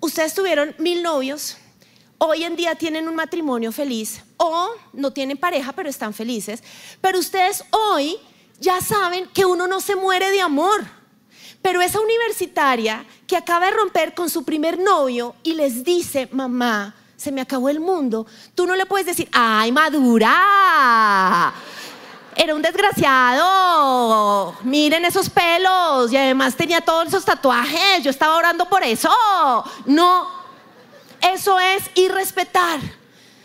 ustedes 0.01 0.33
tuvieron 0.33 0.75
mil 0.77 1.01
novios, 1.01 1.57
hoy 2.17 2.43
en 2.43 2.57
día 2.57 2.75
tienen 2.75 3.07
un 3.07 3.15
matrimonio 3.15 3.71
feliz 3.71 4.21
o 4.37 4.69
no 4.91 5.11
tienen 5.13 5.37
pareja 5.37 5.71
pero 5.71 5.89
están 5.89 6.13
felices, 6.13 6.61
pero 6.99 7.19
ustedes 7.19 7.63
hoy 7.71 8.17
ya 8.59 8.81
saben 8.81 9.27
que 9.27 9.45
uno 9.45 9.67
no 9.67 9.79
se 9.79 9.95
muere 9.95 10.29
de 10.31 10.41
amor. 10.41 10.85
Pero 11.61 11.81
esa 11.81 11.99
universitaria 11.99 13.05
que 13.27 13.37
acaba 13.37 13.67
de 13.67 13.71
romper 13.73 14.15
con 14.15 14.29
su 14.29 14.43
primer 14.43 14.79
novio 14.79 15.35
y 15.43 15.53
les 15.53 15.83
dice, 15.83 16.27
mamá, 16.31 16.95
se 17.15 17.31
me 17.31 17.41
acabó 17.41 17.69
el 17.69 17.79
mundo, 17.79 18.25
tú 18.55 18.65
no 18.65 18.75
le 18.75 18.87
puedes 18.87 19.05
decir, 19.05 19.29
ay, 19.31 19.71
madura. 19.71 21.53
Era 22.35 22.55
un 22.55 22.61
desgraciado. 22.61 24.55
Miren 24.63 25.05
esos 25.05 25.29
pelos. 25.29 26.11
Y 26.11 26.17
además 26.17 26.55
tenía 26.55 26.81
todos 26.81 27.07
esos 27.07 27.25
tatuajes. 27.25 28.03
Yo 28.03 28.09
estaba 28.09 28.35
orando 28.37 28.67
por 28.67 28.83
eso. 28.83 29.09
No. 29.85 30.27
Eso 31.21 31.59
es 31.59 31.83
irrespetar. 31.95 32.79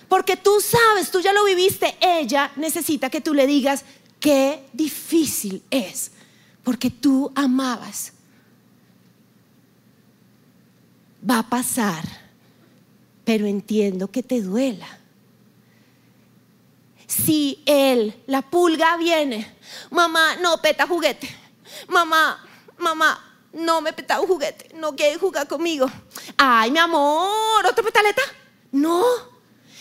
Porque 0.08 0.36
tú 0.36 0.60
sabes, 0.60 1.10
tú 1.10 1.20
ya 1.20 1.32
lo 1.32 1.44
viviste. 1.44 1.96
Ella 2.00 2.50
necesita 2.56 3.10
que 3.10 3.20
tú 3.20 3.34
le 3.34 3.46
digas 3.46 3.84
qué 4.20 4.68
difícil 4.72 5.62
es. 5.70 6.12
Porque 6.62 6.90
tú 6.90 7.32
amabas. 7.34 8.12
Va 11.28 11.40
a 11.40 11.42
pasar 11.42 12.26
pero 13.26 13.44
entiendo 13.46 14.06
que 14.06 14.22
te 14.22 14.40
duela. 14.40 14.86
Si 17.06 17.62
él, 17.66 18.22
la 18.26 18.42
pulga 18.42 18.96
viene, 18.96 19.56
mamá, 19.90 20.36
no 20.36 20.60
peta 20.60 20.86
juguete, 20.86 21.28
mamá, 21.88 22.44
mamá, 22.78 23.48
no 23.52 23.80
me 23.80 23.92
peta 23.92 24.20
un 24.20 24.26
juguete, 24.26 24.74
no 24.74 24.94
quiere 24.96 25.18
jugar 25.18 25.46
conmigo. 25.46 25.90
Ay, 26.36 26.70
mi 26.70 26.78
amor, 26.78 27.64
¿otra 27.64 27.84
petaleta? 27.84 28.22
No, 28.72 29.04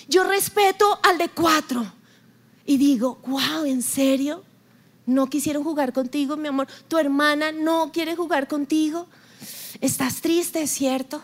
yo 0.07 0.23
respeto 0.23 0.99
al 1.03 1.17
de 1.17 1.29
cuatro. 1.29 1.85
Y 2.65 2.77
digo, 2.77 3.19
wow, 3.25 3.65
¿en 3.65 3.81
serio? 3.81 4.43
¿No 5.05 5.27
quisieron 5.27 5.63
jugar 5.63 5.93
contigo, 5.93 6.35
mi 6.35 6.47
amor? 6.47 6.67
¿Tu 6.87 6.97
hermana 6.97 7.51
no 7.51 7.91
quiere 7.91 8.15
jugar 8.15 8.47
contigo? 8.47 9.07
¿Estás 9.81 10.21
triste, 10.21 10.65
cierto? 10.67 11.21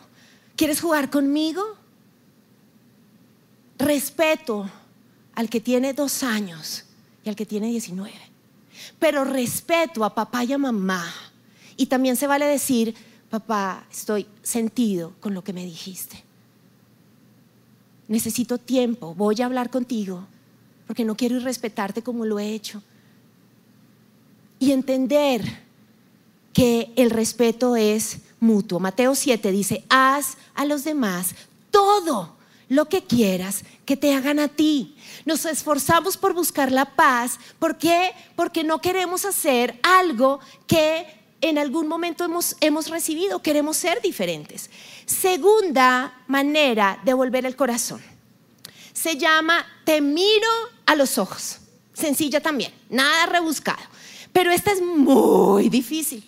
¿Quieres 0.56 0.82
jugar 0.82 1.10
conmigo? 1.10 1.82
respeto 3.82 4.70
al 5.36 5.50
que 5.50 5.62
tiene 5.62 5.94
dos 5.94 6.24
años 6.24 6.86
y 7.24 7.30
al 7.30 7.36
que 7.36 7.46
tiene 7.46 7.67
19. 7.67 8.12
Pero 9.00 9.24
respeto 9.24 10.04
a 10.04 10.13
papá 10.13 10.44
y 10.44 10.54
a 10.54 10.58
mamá. 10.58 11.12
Y 11.78 11.86
también 11.86 12.15
se 12.15 12.28
vale 12.28 12.46
decir, 12.46 12.96
papá, 13.30 13.86
estoy 13.91 14.28
sentido 14.41 15.13
con 15.20 15.34
lo 15.34 15.44
que 15.44 15.54
me 15.54 15.65
dijiste. 15.65 16.24
Necesito 18.08 18.58
tiempo, 18.58 19.15
voy 19.15 19.41
a 19.41 19.46
hablar 19.46 19.70
contigo, 19.70 20.28
porque 20.86 21.06
no 21.06 21.15
quiero 21.15 21.38
irrespetarte 21.38 22.02
como 22.02 22.26
lo 22.26 22.39
he 22.39 22.54
hecho. 22.54 22.84
Y 24.60 24.72
entender 24.72 25.41
que 26.54 26.91
el 26.98 27.10
respeto 27.10 27.76
es 27.76 28.20
mutuo. 28.39 28.80
Mateo 28.80 29.15
7 29.15 29.52
dice, 29.52 29.86
haz 29.89 30.38
a 30.54 30.65
los 30.65 30.84
demás 30.84 31.34
todo 31.72 32.36
lo 32.71 32.88
que 32.88 33.03
quieras 33.03 33.65
que 33.86 33.97
te 33.97 34.15
hagan 34.15 34.39
a 34.39 34.47
ti. 34.47 34.95
Nos 35.25 35.43
esforzamos 35.43 36.15
por 36.15 36.34
buscar 36.34 36.71
la 36.71 36.86
paz. 36.86 37.38
¿Por 37.60 37.77
qué? 37.77 38.12
Porque 38.38 38.63
no 38.63 38.79
queremos 38.79 39.25
hacer 39.25 39.77
algo 39.84 40.39
que 40.67 41.05
en 41.41 41.57
algún 41.57 41.89
momento 41.89 42.23
hemos, 42.23 42.55
hemos 42.62 42.88
recibido. 42.88 43.41
Queremos 43.41 43.75
ser 43.75 44.01
diferentes. 44.01 44.69
Segunda 45.05 46.23
manera 46.27 46.97
de 47.03 47.13
volver 47.13 47.45
el 47.45 47.57
corazón. 47.57 48.01
Se 48.93 49.17
llama 49.17 49.65
te 49.84 49.99
miro 49.99 50.47
a 50.86 50.95
los 50.95 51.17
ojos. 51.17 51.57
Sencilla 51.91 52.39
también, 52.39 52.73
nada 52.89 53.25
rebuscado. 53.25 53.84
Pero 54.31 54.49
esta 54.49 54.71
es 54.71 54.81
muy 54.81 55.67
difícil. 55.67 56.23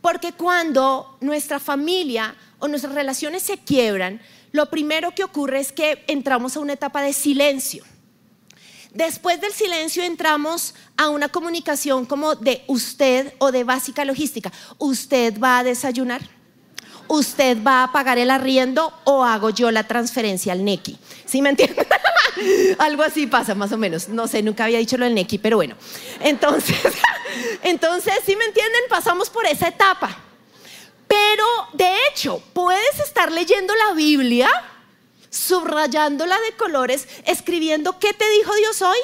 Porque 0.00 0.32
cuando 0.32 1.18
nuestra 1.20 1.60
familia 1.60 2.34
o 2.60 2.66
nuestras 2.66 2.94
relaciones 2.94 3.42
se 3.42 3.58
quiebran, 3.58 4.22
lo 4.52 4.66
primero 4.66 5.12
que 5.12 5.24
ocurre 5.24 5.60
es 5.60 5.72
que 5.72 6.04
entramos 6.06 6.56
a 6.56 6.60
una 6.60 6.72
etapa 6.72 7.02
de 7.02 7.12
silencio. 7.12 7.84
Después 8.92 9.40
del 9.40 9.52
silencio 9.52 10.02
entramos 10.02 10.74
a 10.96 11.08
una 11.10 11.28
comunicación 11.28 12.06
como 12.06 12.34
de 12.34 12.64
usted 12.66 13.32
o 13.38 13.52
de 13.52 13.62
básica 13.62 14.04
logística. 14.04 14.50
¿Usted 14.78 15.38
va 15.38 15.58
a 15.58 15.64
desayunar? 15.64 16.22
¿Usted 17.06 17.58
va 17.64 17.84
a 17.84 17.92
pagar 17.92 18.18
el 18.18 18.30
arriendo 18.30 18.92
o 19.04 19.24
hago 19.24 19.50
yo 19.50 19.70
la 19.70 19.84
transferencia 19.84 20.52
al 20.52 20.64
NECI? 20.64 20.98
¿Sí 21.24 21.42
me 21.42 21.50
entienden? 21.50 21.86
Algo 22.78 23.02
así 23.02 23.26
pasa 23.26 23.54
más 23.54 23.70
o 23.72 23.78
menos. 23.78 24.08
No 24.08 24.26
sé, 24.26 24.42
nunca 24.42 24.64
había 24.64 24.78
dicho 24.78 24.96
lo 24.96 25.04
del 25.04 25.14
NECI, 25.14 25.38
pero 25.38 25.56
bueno. 25.56 25.76
Entonces, 26.20 26.76
entonces, 27.62 28.14
¿sí 28.24 28.34
me 28.36 28.44
entienden? 28.44 28.82
Pasamos 28.88 29.30
por 29.30 29.46
esa 29.46 29.68
etapa. 29.68 30.16
Pero, 31.10 31.44
de 31.72 31.92
hecho, 32.08 32.40
puedes 32.52 33.00
estar 33.00 33.32
leyendo 33.32 33.74
la 33.74 33.94
Biblia 33.94 34.48
subrayándola 35.28 36.36
de 36.38 36.56
colores, 36.56 37.08
escribiendo 37.26 37.98
qué 37.98 38.14
te 38.14 38.30
dijo 38.30 38.54
Dios 38.54 38.80
hoy 38.80 38.98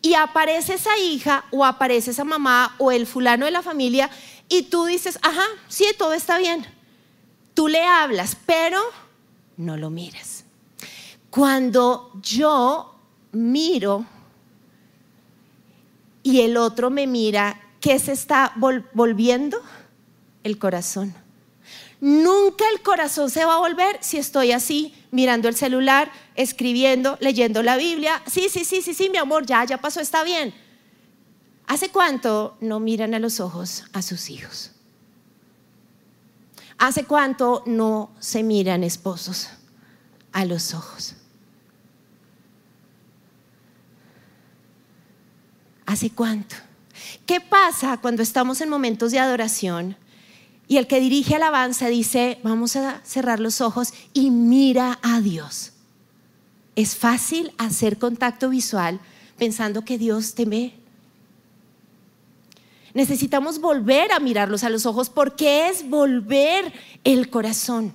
y 0.00 0.14
aparece 0.14 0.74
esa 0.74 0.96
hija 0.98 1.46
o 1.50 1.64
aparece 1.64 2.12
esa 2.12 2.22
mamá 2.22 2.76
o 2.78 2.92
el 2.92 3.08
fulano 3.08 3.44
de 3.44 3.50
la 3.50 3.62
familia 3.62 4.08
y 4.48 4.62
tú 4.62 4.84
dices, 4.84 5.18
ajá, 5.20 5.42
sí, 5.66 5.84
todo 5.98 6.12
está 6.12 6.38
bien. 6.38 6.64
Tú 7.54 7.66
le 7.66 7.82
hablas, 7.82 8.36
pero 8.46 8.80
no 9.56 9.76
lo 9.76 9.90
miras. 9.90 10.44
Cuando 11.28 12.12
yo 12.22 12.94
miro 13.32 14.06
y 16.22 16.42
el 16.42 16.56
otro 16.56 16.88
me 16.88 17.08
mira, 17.08 17.60
¿qué 17.80 17.98
se 17.98 18.12
está 18.12 18.52
volviendo? 18.94 19.60
El 20.44 20.56
corazón. 20.56 21.14
Nunca 22.00 22.64
el 22.72 22.82
corazón 22.82 23.28
se 23.28 23.44
va 23.44 23.54
a 23.54 23.58
volver 23.58 23.98
si 24.00 24.18
estoy 24.18 24.52
así, 24.52 24.94
mirando 25.10 25.48
el 25.48 25.56
celular, 25.56 26.12
escribiendo, 26.36 27.18
leyendo 27.20 27.62
la 27.62 27.76
Biblia. 27.76 28.22
Sí, 28.26 28.48
sí, 28.48 28.64
sí, 28.64 28.82
sí, 28.82 28.94
sí, 28.94 29.10
mi 29.10 29.18
amor, 29.18 29.46
ya, 29.46 29.64
ya 29.64 29.78
pasó, 29.78 30.00
está 30.00 30.22
bien. 30.22 30.54
¿Hace 31.66 31.90
cuánto 31.90 32.56
no 32.60 32.80
miran 32.80 33.14
a 33.14 33.18
los 33.18 33.40
ojos 33.40 33.84
a 33.92 34.02
sus 34.02 34.30
hijos? 34.30 34.72
¿Hace 36.78 37.04
cuánto 37.04 37.64
no 37.66 38.12
se 38.20 38.44
miran 38.44 38.84
esposos 38.84 39.48
a 40.32 40.44
los 40.44 40.74
ojos? 40.74 41.16
¿Hace 45.84 46.10
cuánto? 46.10 46.54
¿Qué 47.26 47.40
pasa 47.40 47.96
cuando 47.96 48.22
estamos 48.22 48.60
en 48.60 48.68
momentos 48.68 49.10
de 49.10 49.18
adoración? 49.18 49.96
Y 50.68 50.76
el 50.76 50.86
que 50.86 51.00
dirige 51.00 51.34
alabanza 51.34 51.88
dice, 51.88 52.38
vamos 52.42 52.76
a 52.76 53.00
cerrar 53.02 53.40
los 53.40 53.62
ojos 53.62 53.94
y 54.12 54.30
mira 54.30 54.98
a 55.02 55.22
Dios. 55.22 55.72
Es 56.76 56.94
fácil 56.94 57.52
hacer 57.56 57.98
contacto 57.98 58.50
visual 58.50 59.00
pensando 59.38 59.82
que 59.84 59.96
Dios 59.96 60.34
te 60.34 60.44
ve. 60.44 60.74
Necesitamos 62.92 63.60
volver 63.60 64.12
a 64.12 64.20
mirarlos 64.20 64.62
a 64.62 64.68
los 64.68 64.84
ojos 64.84 65.08
porque 65.08 65.68
es 65.68 65.88
volver 65.88 66.72
el 67.02 67.30
corazón. 67.30 67.94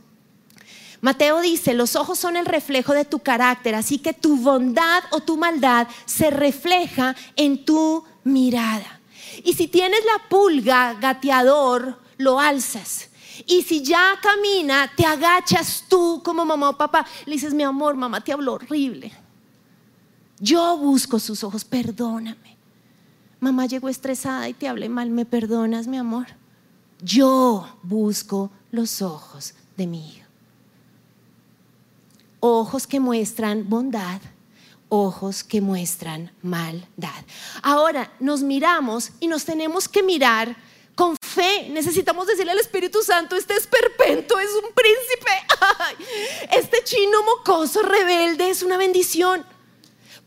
Mateo 0.99 1.41
dice, 1.41 1.73
los 1.73 1.95
ojos 1.95 2.17
son 2.17 2.37
el 2.37 2.45
reflejo 2.45 2.93
de 2.93 3.05
tu 3.05 3.19
carácter, 3.19 3.75
así 3.75 3.99
que 3.99 4.13
tu 4.13 4.37
bondad 4.37 5.03
o 5.11 5.19
tu 5.19 5.37
maldad 5.37 5.87
se 6.05 6.29
refleja 6.31 7.15
en 7.35 7.65
tu 7.65 8.03
mirada. 8.23 9.01
Y 9.43 9.53
si 9.53 9.67
tienes 9.67 9.99
la 10.05 10.29
pulga 10.29 10.93
gateador 10.93 12.02
lo 12.17 12.39
alzas. 12.39 13.09
Y 13.45 13.63
si 13.63 13.81
ya 13.83 14.13
camina, 14.21 14.91
te 14.95 15.05
agachas 15.05 15.85
tú 15.89 16.21
como 16.23 16.45
mamá 16.45 16.69
o 16.69 16.77
papá. 16.77 17.05
Le 17.25 17.33
dices, 17.33 17.53
mi 17.53 17.63
amor, 17.63 17.95
mamá 17.95 18.21
te 18.21 18.31
habló 18.31 18.53
horrible. 18.53 19.11
Yo 20.39 20.77
busco 20.77 21.19
sus 21.19 21.43
ojos, 21.43 21.63
perdóname. 21.63 22.57
Mamá 23.39 23.65
llegó 23.65 23.89
estresada 23.89 24.47
y 24.49 24.53
te 24.53 24.67
hablé 24.67 24.87
mal, 24.87 25.09
¿me 25.09 25.25
perdonas, 25.25 25.87
mi 25.87 25.97
amor? 25.97 26.27
Yo 27.01 27.77
busco 27.83 28.51
los 28.71 29.01
ojos 29.01 29.53
de 29.75 29.87
mi 29.87 30.07
hijo. 30.07 30.27
Ojos 32.39 32.87
que 32.87 32.99
muestran 32.99 33.69
bondad, 33.69 34.21
ojos 34.89 35.43
que 35.43 35.59
muestran 35.59 36.31
maldad. 36.41 37.25
Ahora 37.61 38.11
nos 38.19 38.43
miramos 38.43 39.11
y 39.19 39.27
nos 39.27 39.43
tenemos 39.43 39.87
que 39.87 40.03
mirar 40.03 40.55
fe 41.33 41.69
necesitamos 41.69 42.27
decirle 42.27 42.51
al 42.51 42.59
Espíritu 42.59 43.01
Santo, 43.01 43.35
este 43.35 43.55
esperpento 43.55 44.39
es 44.39 44.49
un 44.51 44.71
príncipe. 44.73 45.31
este 46.51 46.83
chino 46.83 47.23
mocoso 47.23 47.81
rebelde 47.81 48.49
es 48.49 48.63
una 48.63 48.77
bendición. 48.77 49.45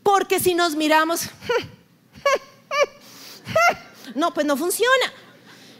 Porque 0.03 0.39
si 0.39 0.53
nos 0.53 0.75
miramos, 0.75 1.29
no, 4.15 4.33
pues 4.33 4.45
no 4.45 4.55
funciona. 4.55 5.13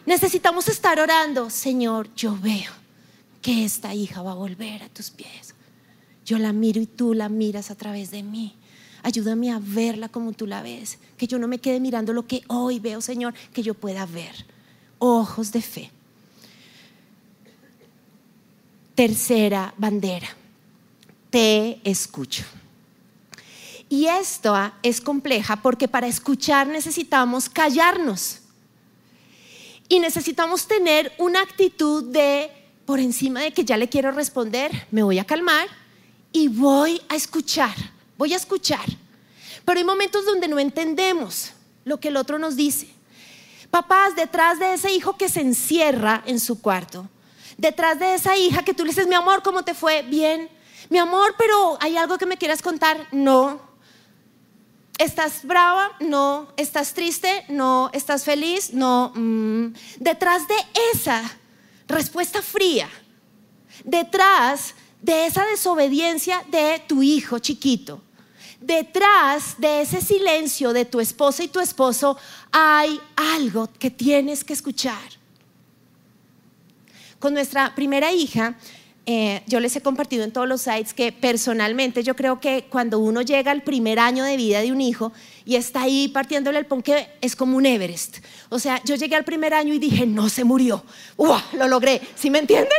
Necesitamos 0.06 0.68
estar 0.70 1.00
orando, 1.00 1.50
Señor, 1.50 2.14
yo 2.16 2.38
veo 2.40 2.72
que 3.42 3.66
esta 3.66 3.94
hija 3.94 4.22
va 4.22 4.32
a 4.32 4.36
volver 4.36 4.84
a 4.84 4.90
tus 4.90 5.10
pies. 5.12 5.54
Yo 6.26 6.38
la 6.40 6.52
miro 6.52 6.82
y 6.82 6.88
tú 6.88 7.14
la 7.14 7.30
miras 7.30 7.72
a 7.72 7.76
través 7.76 8.12
de 8.12 8.24
mí. 8.24 8.56
Ayúdame 9.04 9.52
a 9.52 9.60
verla 9.62 10.10
como 10.10 10.34
tú 10.34 10.48
la 10.48 10.62
ves. 10.62 10.98
Que 11.18 11.28
yo 11.28 11.40
no 11.40 11.48
me 11.48 11.60
quede 11.60 11.80
mirando 11.80 12.12
lo 12.12 12.28
que 12.28 12.44
hoy 12.48 12.80
veo, 12.80 13.00
Señor, 13.00 13.34
que 13.54 13.64
yo 13.64 13.74
pueda 13.74 14.06
ver 14.06 14.57
ojos 15.00 15.52
de 15.52 15.62
fe. 15.62 15.92
Tercera 18.96 19.74
bandera, 19.78 20.28
te 21.30 21.80
escucho. 21.84 22.44
Y 23.90 24.08
esto 24.08 24.54
es 24.84 25.00
compleja 25.00 25.58
porque 25.58 25.88
para 25.88 26.08
escuchar 26.08 26.68
necesitamos 26.68 27.48
callarnos. 27.48 28.40
Y 29.88 30.00
necesitamos 30.00 30.68
tener 30.68 31.14
una 31.18 31.42
actitud 31.42 32.04
de, 32.04 32.52
por 32.86 33.00
encima 33.00 33.42
de 33.42 33.54
que 33.54 33.64
ya 33.64 33.78
le 33.78 33.88
quiero 33.88 34.12
responder, 34.12 34.88
me 34.92 35.04
voy 35.04 35.20
a 35.20 35.26
calmar 35.26 35.68
y 36.34 36.50
voy 36.50 37.02
a 37.08 37.16
escuchar, 37.16 37.74
voy 38.18 38.34
a 38.34 38.38
escuchar. 38.38 38.86
Pero 39.64 39.80
hay 39.80 39.86
momentos 39.86 40.26
donde 40.26 40.48
no 40.48 40.60
entendemos 40.60 41.54
lo 41.86 42.00
que 42.00 42.10
el 42.10 42.18
otro 42.18 42.38
nos 42.38 42.58
dice. 42.58 42.90
Papás, 43.72 44.16
detrás 44.16 44.60
de 44.60 44.74
ese 44.74 44.92
hijo 44.92 45.18
que 45.18 45.30
se 45.30 45.42
encierra 45.42 46.24
en 46.26 46.40
su 46.40 46.62
cuarto, 46.62 47.10
detrás 47.58 48.00
de 48.00 48.16
esa 48.16 48.38
hija 48.38 48.64
que 48.64 48.74
tú 48.74 48.84
le 48.84 48.90
dices, 48.90 49.08
mi 49.08 49.16
amor, 49.16 49.44
¿cómo 49.44 49.64
te 49.64 49.74
fue? 49.74 50.04
Bien. 50.04 50.50
Mi 50.90 51.00
amor, 51.00 51.36
pero 51.38 51.78
¿hay 51.82 51.98
algo 51.98 52.18
que 52.18 52.26
me 52.26 52.38
quieras 52.38 52.62
contar? 52.62 53.08
No. 53.12 53.60
¿Estás 54.98 55.44
brava? 55.44 55.92
No. 56.00 56.48
¿Estás 56.56 56.94
triste? 56.94 57.46
No. 57.50 57.90
¿Estás 57.94 58.24
feliz? 58.24 58.74
No. 58.74 59.12
Mm. 59.14 59.74
Detrás 60.00 60.48
de 60.48 60.56
esa 60.94 61.22
respuesta 61.88 62.42
fría, 62.42 62.90
detrás 63.84 64.76
de 65.02 65.26
esa 65.26 65.46
desobediencia 65.46 66.44
de 66.50 66.82
tu 66.88 67.04
hijo 67.04 67.40
chiquito, 67.40 68.02
detrás 68.68 69.56
de 69.58 69.82
ese 69.82 70.02
silencio 70.02 70.74
de 70.74 70.84
tu 70.84 71.00
esposa 71.00 71.42
y 71.42 71.48
tu 71.48 71.62
esposo 71.62 72.18
hay 72.52 73.00
algo 73.16 73.70
que 73.80 73.90
tienes 73.90 74.44
que 74.44 74.52
escuchar. 74.52 75.18
Con 77.18 77.34
nuestra 77.34 77.74
primera 77.74 78.12
hija, 78.12 78.58
eh, 79.06 79.42
yo 79.48 79.62
les 79.62 79.74
he 79.78 79.82
compartido 79.82 80.26
en 80.26 80.34
todos 80.34 80.50
los 80.50 80.62
sites 80.62 80.94
que 80.94 81.14
personalmente 81.14 82.04
yo 82.04 82.14
creo 82.18 82.42
que 82.42 82.66
cuando 82.70 83.00
uno 83.00 83.22
llega 83.22 83.52
al 83.52 83.64
primer 83.64 84.00
año 84.00 84.26
de 84.26 84.36
vida 84.36 84.60
de 84.60 84.74
un 84.74 84.82
hijo 84.82 85.14
y 85.46 85.56
está 85.56 85.84
ahí 85.84 86.10
partiéndole 86.10 86.60
el 86.60 86.66
ponque, 86.66 87.08
es 87.22 87.38
como 87.38 87.56
un 87.56 87.66
Everest. 87.66 88.18
O 88.50 88.60
sea, 88.60 88.82
yo 88.84 88.96
llegué 88.96 89.16
al 89.16 89.24
primer 89.24 89.54
año 89.54 89.74
y 89.74 89.80
dije, 89.80 90.06
no 90.06 90.28
se 90.28 90.44
murió. 90.44 90.84
Lo 91.18 91.68
logré. 91.70 92.02
¿Sí 92.16 92.30
me 92.30 92.40
entienden? 92.40 92.78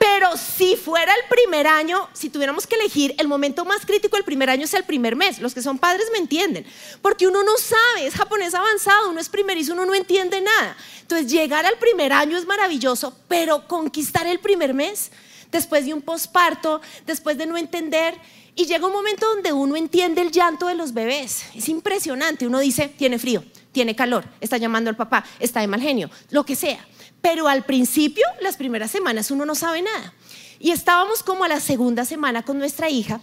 Pero 0.00 0.34
si 0.38 0.76
fuera 0.76 1.12
el 1.12 1.28
primer 1.28 1.66
año, 1.66 2.08
si 2.14 2.30
tuviéramos 2.30 2.66
que 2.66 2.74
elegir, 2.74 3.14
el 3.18 3.28
momento 3.28 3.66
más 3.66 3.84
crítico 3.84 4.16
del 4.16 4.24
primer 4.24 4.48
año 4.48 4.64
es 4.64 4.72
el 4.72 4.84
primer 4.84 5.14
mes. 5.14 5.40
Los 5.40 5.52
que 5.52 5.60
son 5.60 5.78
padres 5.78 6.06
me 6.10 6.16
entienden. 6.16 6.64
Porque 7.02 7.28
uno 7.28 7.44
no 7.44 7.54
sabe, 7.58 8.06
es 8.06 8.14
japonés 8.14 8.54
avanzado, 8.54 9.10
uno 9.10 9.20
es 9.20 9.28
primerizo, 9.28 9.74
uno 9.74 9.84
no 9.84 9.94
entiende 9.94 10.40
nada. 10.40 10.74
Entonces, 11.02 11.30
llegar 11.30 11.66
al 11.66 11.76
primer 11.76 12.14
año 12.14 12.38
es 12.38 12.46
maravilloso, 12.46 13.14
pero 13.28 13.68
conquistar 13.68 14.26
el 14.26 14.40
primer 14.40 14.72
mes, 14.72 15.10
después 15.52 15.84
de 15.84 15.92
un 15.92 16.00
posparto, 16.00 16.80
después 17.04 17.36
de 17.36 17.44
no 17.44 17.58
entender, 17.58 18.16
y 18.54 18.64
llega 18.64 18.86
un 18.86 18.94
momento 18.94 19.28
donde 19.28 19.52
uno 19.52 19.76
entiende 19.76 20.22
el 20.22 20.30
llanto 20.30 20.66
de 20.68 20.76
los 20.76 20.94
bebés. 20.94 21.44
Es 21.54 21.68
impresionante. 21.68 22.46
Uno 22.46 22.58
dice, 22.60 22.88
tiene 22.88 23.18
frío, 23.18 23.44
tiene 23.70 23.94
calor, 23.94 24.24
está 24.40 24.56
llamando 24.56 24.88
al 24.88 24.96
papá, 24.96 25.26
está 25.38 25.60
de 25.60 25.66
mal 25.66 25.82
genio, 25.82 26.10
lo 26.30 26.42
que 26.44 26.56
sea. 26.56 26.86
Pero 27.20 27.48
al 27.48 27.64
principio, 27.64 28.24
las 28.40 28.56
primeras 28.56 28.90
semanas, 28.90 29.30
uno 29.30 29.44
no 29.44 29.54
sabe 29.54 29.82
nada. 29.82 30.14
Y 30.58 30.70
estábamos 30.70 31.22
como 31.22 31.44
a 31.44 31.48
la 31.48 31.60
segunda 31.60 32.04
semana 32.04 32.42
con 32.42 32.58
nuestra 32.58 32.90
hija 32.90 33.20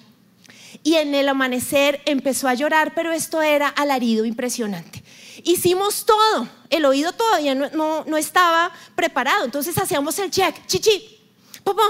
y 0.83 0.95
en 0.95 1.15
el 1.15 1.29
amanecer 1.29 2.01
empezó 2.05 2.47
a 2.47 2.53
llorar, 2.53 2.93
pero 2.95 3.11
esto 3.11 3.41
era 3.41 3.67
alarido 3.67 4.25
impresionante. 4.25 5.03
Hicimos 5.43 6.05
todo, 6.05 6.47
el 6.69 6.85
oído 6.85 7.11
todavía 7.13 7.55
no, 7.55 8.03
no, 8.05 8.17
estaba 8.17 8.71
preparado, 8.95 9.45
entonces 9.45 9.77
hacíamos 9.77 10.17
el 10.19 10.31
check, 10.31 10.65
chichi, 10.65 11.19
popó, 11.63 11.83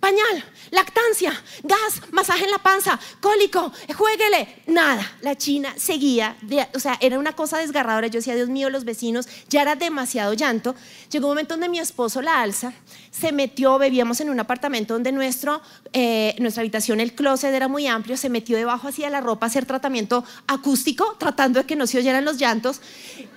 pañal, 0.00 0.44
lactancia, 0.70 1.32
gas, 1.62 2.02
masaje 2.12 2.44
en 2.44 2.50
la 2.50 2.58
panza, 2.58 2.98
cólico, 3.20 3.72
jueguele. 3.96 4.62
Nada, 4.66 5.16
la 5.20 5.36
china 5.36 5.74
seguía, 5.76 6.36
o 6.74 6.78
sea, 6.78 6.98
era 7.00 7.18
una 7.18 7.32
cosa 7.32 7.58
desgarradora. 7.58 8.06
Yo 8.06 8.18
decía, 8.18 8.34
Dios 8.34 8.48
mío, 8.48 8.70
los 8.70 8.84
vecinos, 8.84 9.28
ya 9.48 9.62
era 9.62 9.74
demasiado 9.74 10.34
llanto. 10.34 10.74
Llegó 11.10 11.26
un 11.26 11.32
momento 11.32 11.54
donde 11.54 11.68
mi 11.68 11.78
esposo 11.78 12.22
la 12.22 12.40
alza, 12.42 12.72
se 13.10 13.32
metió, 13.32 13.78
bebíamos 13.78 14.20
en 14.20 14.30
un 14.30 14.38
apartamento 14.40 14.94
donde 14.94 15.12
nuestro, 15.12 15.62
eh, 15.92 16.34
nuestra 16.38 16.60
habitación, 16.60 17.00
el 17.00 17.14
closet 17.14 17.54
era 17.54 17.68
muy 17.68 17.86
amplio, 17.86 18.16
se 18.16 18.28
metió 18.28 18.56
debajo 18.56 18.88
hacia 18.88 19.10
la 19.10 19.20
ropa 19.20 19.46
a 19.46 19.48
hacer 19.48 19.66
tratamiento 19.66 20.24
acústico, 20.46 21.16
tratando 21.18 21.60
de 21.60 21.66
que 21.66 21.76
no 21.76 21.86
se 21.86 21.98
oyeran 21.98 22.24
los 22.24 22.38
llantos. 22.38 22.80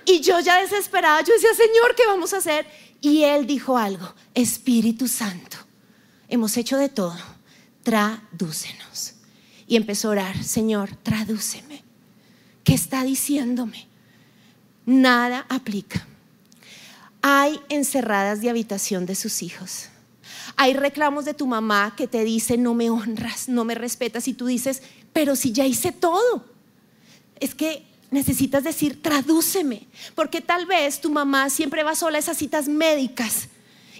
Y 0.04 0.20
yo 0.20 0.40
ya 0.40 0.60
desesperada, 0.60 1.22
yo 1.22 1.32
decía, 1.32 1.54
Señor, 1.54 1.94
¿qué 1.96 2.06
vamos 2.06 2.34
a 2.34 2.38
hacer? 2.38 2.66
Y 3.00 3.24
él 3.24 3.46
dijo 3.46 3.78
algo, 3.78 4.14
Espíritu 4.34 5.08
Santo 5.08 5.69
hemos 6.30 6.56
hecho 6.56 6.78
de 6.78 6.88
todo, 6.88 7.16
tradúcenos. 7.82 9.14
Y 9.66 9.76
empezó 9.76 10.08
a 10.08 10.12
orar, 10.12 10.42
Señor, 10.42 10.96
tradúceme. 11.02 11.82
¿Qué 12.64 12.74
está 12.74 13.04
diciéndome? 13.04 13.86
Nada 14.86 15.46
aplica. 15.48 16.06
Hay 17.22 17.60
encerradas 17.68 18.40
de 18.40 18.50
habitación 18.50 19.06
de 19.06 19.14
sus 19.14 19.42
hijos. 19.42 19.88
Hay 20.56 20.74
reclamos 20.74 21.24
de 21.24 21.34
tu 21.34 21.46
mamá 21.46 21.94
que 21.96 22.08
te 22.08 22.24
dice, 22.24 22.56
no 22.56 22.74
me 22.74 22.90
honras, 22.90 23.48
no 23.48 23.64
me 23.64 23.74
respetas. 23.74 24.26
Y 24.26 24.34
tú 24.34 24.46
dices, 24.46 24.82
pero 25.12 25.36
si 25.36 25.52
ya 25.52 25.66
hice 25.66 25.92
todo. 25.92 26.44
Es 27.38 27.54
que 27.54 27.86
necesitas 28.10 28.64
decir, 28.64 29.00
tradúceme. 29.02 29.86
Porque 30.14 30.40
tal 30.40 30.66
vez 30.66 31.00
tu 31.00 31.10
mamá 31.10 31.50
siempre 31.50 31.82
va 31.82 31.94
sola 31.94 32.16
a 32.16 32.20
esas 32.20 32.38
citas 32.38 32.68
médicas 32.68 33.48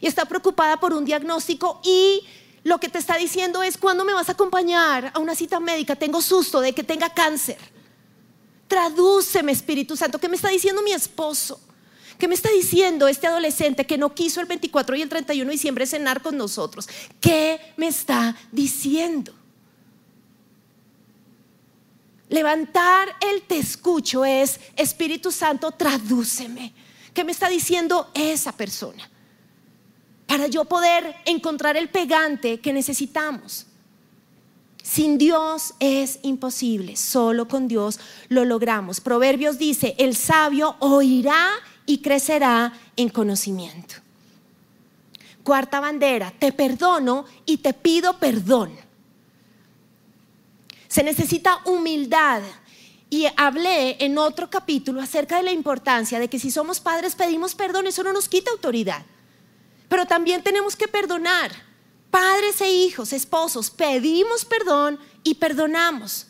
y 0.00 0.06
está 0.06 0.24
preocupada 0.24 0.78
por 0.78 0.92
un 0.92 1.04
diagnóstico 1.04 1.80
y 1.84 2.24
lo 2.62 2.78
que 2.78 2.88
te 2.88 2.98
está 2.98 3.16
diciendo 3.16 3.62
es, 3.62 3.78
¿cuándo 3.78 4.04
me 4.04 4.12
vas 4.12 4.28
a 4.28 4.32
acompañar 4.32 5.10
a 5.14 5.18
una 5.18 5.34
cita 5.34 5.60
médica? 5.60 5.96
Tengo 5.96 6.20
susto 6.20 6.60
de 6.60 6.72
que 6.74 6.82
tenga 6.82 7.12
cáncer. 7.12 7.58
Tradúceme, 8.68 9.52
Espíritu 9.52 9.96
Santo, 9.96 10.18
¿qué 10.18 10.28
me 10.28 10.36
está 10.36 10.48
diciendo 10.48 10.82
mi 10.82 10.92
esposo? 10.92 11.60
¿Qué 12.18 12.28
me 12.28 12.34
está 12.34 12.50
diciendo 12.50 13.08
este 13.08 13.26
adolescente 13.26 13.86
que 13.86 13.96
no 13.96 14.14
quiso 14.14 14.40
el 14.40 14.46
24 14.46 14.94
y 14.94 15.02
el 15.02 15.08
31 15.08 15.46
de 15.46 15.52
diciembre 15.52 15.86
cenar 15.86 16.20
con 16.20 16.36
nosotros? 16.36 16.86
¿Qué 17.18 17.58
me 17.76 17.88
está 17.88 18.36
diciendo? 18.52 19.32
Levantar 22.28 23.16
el 23.20 23.42
te 23.42 23.58
escucho 23.58 24.24
es, 24.24 24.60
Espíritu 24.76 25.32
Santo, 25.32 25.72
tradúceme. 25.72 26.72
¿Qué 27.12 27.24
me 27.24 27.32
está 27.32 27.48
diciendo 27.48 28.08
esa 28.14 28.52
persona? 28.52 29.09
Para 30.30 30.46
yo 30.46 30.64
poder 30.64 31.16
encontrar 31.24 31.76
el 31.76 31.88
pegante 31.88 32.60
que 32.60 32.72
necesitamos. 32.72 33.66
Sin 34.80 35.18
Dios 35.18 35.74
es 35.80 36.20
imposible, 36.22 36.94
solo 36.94 37.48
con 37.48 37.66
Dios 37.66 37.98
lo 38.28 38.44
logramos. 38.44 39.00
Proverbios 39.00 39.58
dice, 39.58 39.96
el 39.98 40.14
sabio 40.14 40.76
oirá 40.78 41.48
y 41.84 41.98
crecerá 41.98 42.72
en 42.94 43.08
conocimiento. 43.08 43.96
Cuarta 45.42 45.80
bandera, 45.80 46.32
te 46.38 46.52
perdono 46.52 47.24
y 47.44 47.56
te 47.56 47.74
pido 47.74 48.16
perdón. 48.20 48.70
Se 50.86 51.02
necesita 51.02 51.58
humildad. 51.64 52.42
Y 53.12 53.26
hablé 53.36 53.96
en 53.98 54.16
otro 54.16 54.48
capítulo 54.48 55.00
acerca 55.00 55.38
de 55.38 55.42
la 55.42 55.50
importancia 55.50 56.20
de 56.20 56.28
que 56.28 56.38
si 56.38 56.52
somos 56.52 56.78
padres 56.78 57.16
pedimos 57.16 57.56
perdón, 57.56 57.88
eso 57.88 58.04
no 58.04 58.12
nos 58.12 58.28
quita 58.28 58.52
autoridad. 58.52 59.04
Pero 59.90 60.06
también 60.06 60.42
tenemos 60.42 60.76
que 60.76 60.88
perdonar. 60.88 61.50
Padres 62.10 62.60
e 62.60 62.72
hijos, 62.72 63.12
esposos, 63.12 63.70
pedimos 63.70 64.44
perdón 64.46 64.98
y 65.24 65.34
perdonamos. 65.34 66.28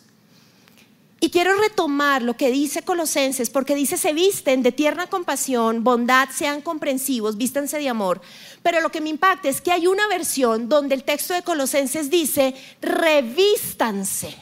Y 1.20 1.28
quiero 1.28 1.54
retomar 1.60 2.22
lo 2.22 2.38
que 2.38 2.50
dice 2.50 2.80
Colosenses, 2.80 3.50
porque 3.50 3.74
dice, 3.74 3.98
se 3.98 4.14
visten 4.14 4.62
de 4.62 4.72
tierna 4.72 5.08
compasión, 5.08 5.84
bondad, 5.84 6.30
sean 6.30 6.62
comprensivos, 6.62 7.36
vístanse 7.36 7.76
de 7.78 7.90
amor. 7.90 8.22
Pero 8.62 8.80
lo 8.80 8.88
que 8.88 9.02
me 9.02 9.10
impacta 9.10 9.50
es 9.50 9.60
que 9.60 9.72
hay 9.72 9.86
una 9.86 10.08
versión 10.08 10.70
donde 10.70 10.94
el 10.94 11.04
texto 11.04 11.34
de 11.34 11.42
Colosenses 11.42 12.08
dice, 12.08 12.54
revístanse. 12.80 14.34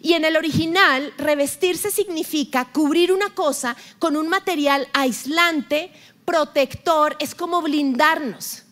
Y 0.00 0.14
en 0.14 0.24
el 0.24 0.36
original, 0.36 1.14
revestirse 1.16 1.92
significa 1.92 2.64
cubrir 2.72 3.12
una 3.12 3.32
cosa 3.32 3.76
con 4.00 4.16
un 4.16 4.28
material 4.28 4.88
aislante, 4.92 5.92
protector, 6.24 7.16
es 7.18 7.34
como 7.34 7.62
blindarnos. 7.62 8.62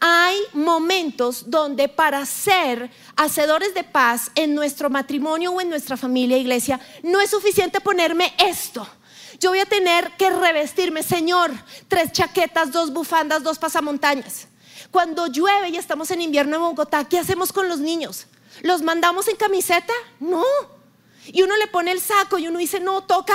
Hay 0.00 0.36
momentos 0.52 1.50
donde 1.50 1.88
para 1.88 2.24
ser 2.24 2.90
hacedores 3.16 3.74
de 3.74 3.82
paz 3.82 4.30
en 4.36 4.54
nuestro 4.54 4.90
matrimonio 4.90 5.52
o 5.52 5.60
en 5.60 5.68
nuestra 5.68 5.96
familia, 5.96 6.36
iglesia, 6.36 6.78
no 7.02 7.20
es 7.20 7.30
suficiente 7.30 7.80
ponerme 7.80 8.32
esto. 8.38 8.86
Yo 9.40 9.50
voy 9.50 9.58
a 9.58 9.66
tener 9.66 10.12
que 10.16 10.30
revestirme, 10.30 11.02
Señor, 11.02 11.50
tres 11.88 12.12
chaquetas, 12.12 12.70
dos 12.70 12.92
bufandas, 12.92 13.42
dos 13.42 13.58
pasamontañas. 13.58 14.48
Cuando 14.90 15.26
llueve 15.26 15.70
y 15.70 15.76
estamos 15.76 16.10
en 16.12 16.22
invierno 16.22 16.56
en 16.56 16.62
Bogotá, 16.62 17.04
¿qué 17.04 17.18
hacemos 17.18 17.52
con 17.52 17.68
los 17.68 17.80
niños? 17.80 18.26
¿Los 18.62 18.82
mandamos 18.82 19.26
en 19.28 19.36
camiseta? 19.36 19.92
No. 20.20 20.44
Y 21.26 21.42
uno 21.42 21.56
le 21.56 21.66
pone 21.66 21.90
el 21.90 22.00
saco 22.00 22.38
y 22.38 22.46
uno 22.46 22.58
dice, 22.58 22.80
no, 22.80 23.02
toca 23.02 23.34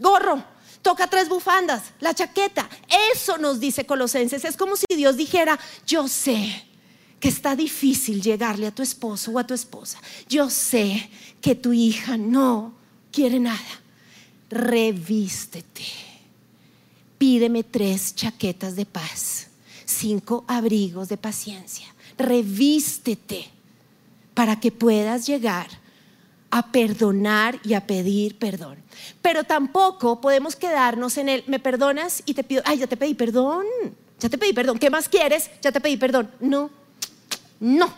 gorro 0.00 0.44
toca 0.86 1.08
tres 1.08 1.28
bufandas, 1.28 1.82
la 1.98 2.14
chaqueta. 2.14 2.70
Eso 3.12 3.38
nos 3.38 3.58
dice 3.58 3.84
Colosenses. 3.84 4.44
Es 4.44 4.56
como 4.56 4.76
si 4.76 4.86
Dios 4.94 5.16
dijera, 5.16 5.58
yo 5.84 6.06
sé 6.06 6.64
que 7.18 7.26
está 7.28 7.56
difícil 7.56 8.22
llegarle 8.22 8.68
a 8.68 8.70
tu 8.70 8.84
esposo 8.84 9.32
o 9.32 9.40
a 9.40 9.44
tu 9.44 9.52
esposa. 9.52 9.98
Yo 10.28 10.48
sé 10.48 11.10
que 11.40 11.56
tu 11.56 11.72
hija 11.72 12.16
no 12.16 12.72
quiere 13.10 13.40
nada. 13.40 13.80
Revístete. 14.48 15.82
Pídeme 17.18 17.64
tres 17.64 18.14
chaquetas 18.14 18.76
de 18.76 18.86
paz, 18.86 19.48
cinco 19.86 20.44
abrigos 20.46 21.08
de 21.08 21.16
paciencia. 21.16 21.92
Revístete 22.16 23.50
para 24.34 24.60
que 24.60 24.70
puedas 24.70 25.26
llegar 25.26 25.66
a 26.50 26.70
perdonar 26.70 27.58
y 27.64 27.74
a 27.74 27.86
pedir 27.86 28.38
perdón. 28.38 28.78
Pero 29.22 29.44
tampoco 29.44 30.20
podemos 30.20 30.56
quedarnos 30.56 31.18
en 31.18 31.28
el, 31.28 31.44
me 31.46 31.58
perdonas 31.58 32.22
y 32.26 32.34
te 32.34 32.44
pido, 32.44 32.62
ay, 32.64 32.78
ya 32.78 32.86
te 32.86 32.96
pedí 32.96 33.14
perdón, 33.14 33.64
ya 34.18 34.28
te 34.28 34.38
pedí 34.38 34.52
perdón, 34.52 34.78
¿qué 34.78 34.90
más 34.90 35.08
quieres? 35.08 35.50
Ya 35.62 35.72
te 35.72 35.80
pedí 35.80 35.96
perdón. 35.96 36.30
No, 36.40 36.70
no. 37.60 37.92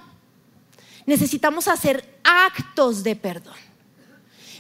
Necesitamos 1.07 1.69
hacer 1.69 2.19
actos 2.23 3.03
de 3.03 3.17
perdón. 3.17 3.55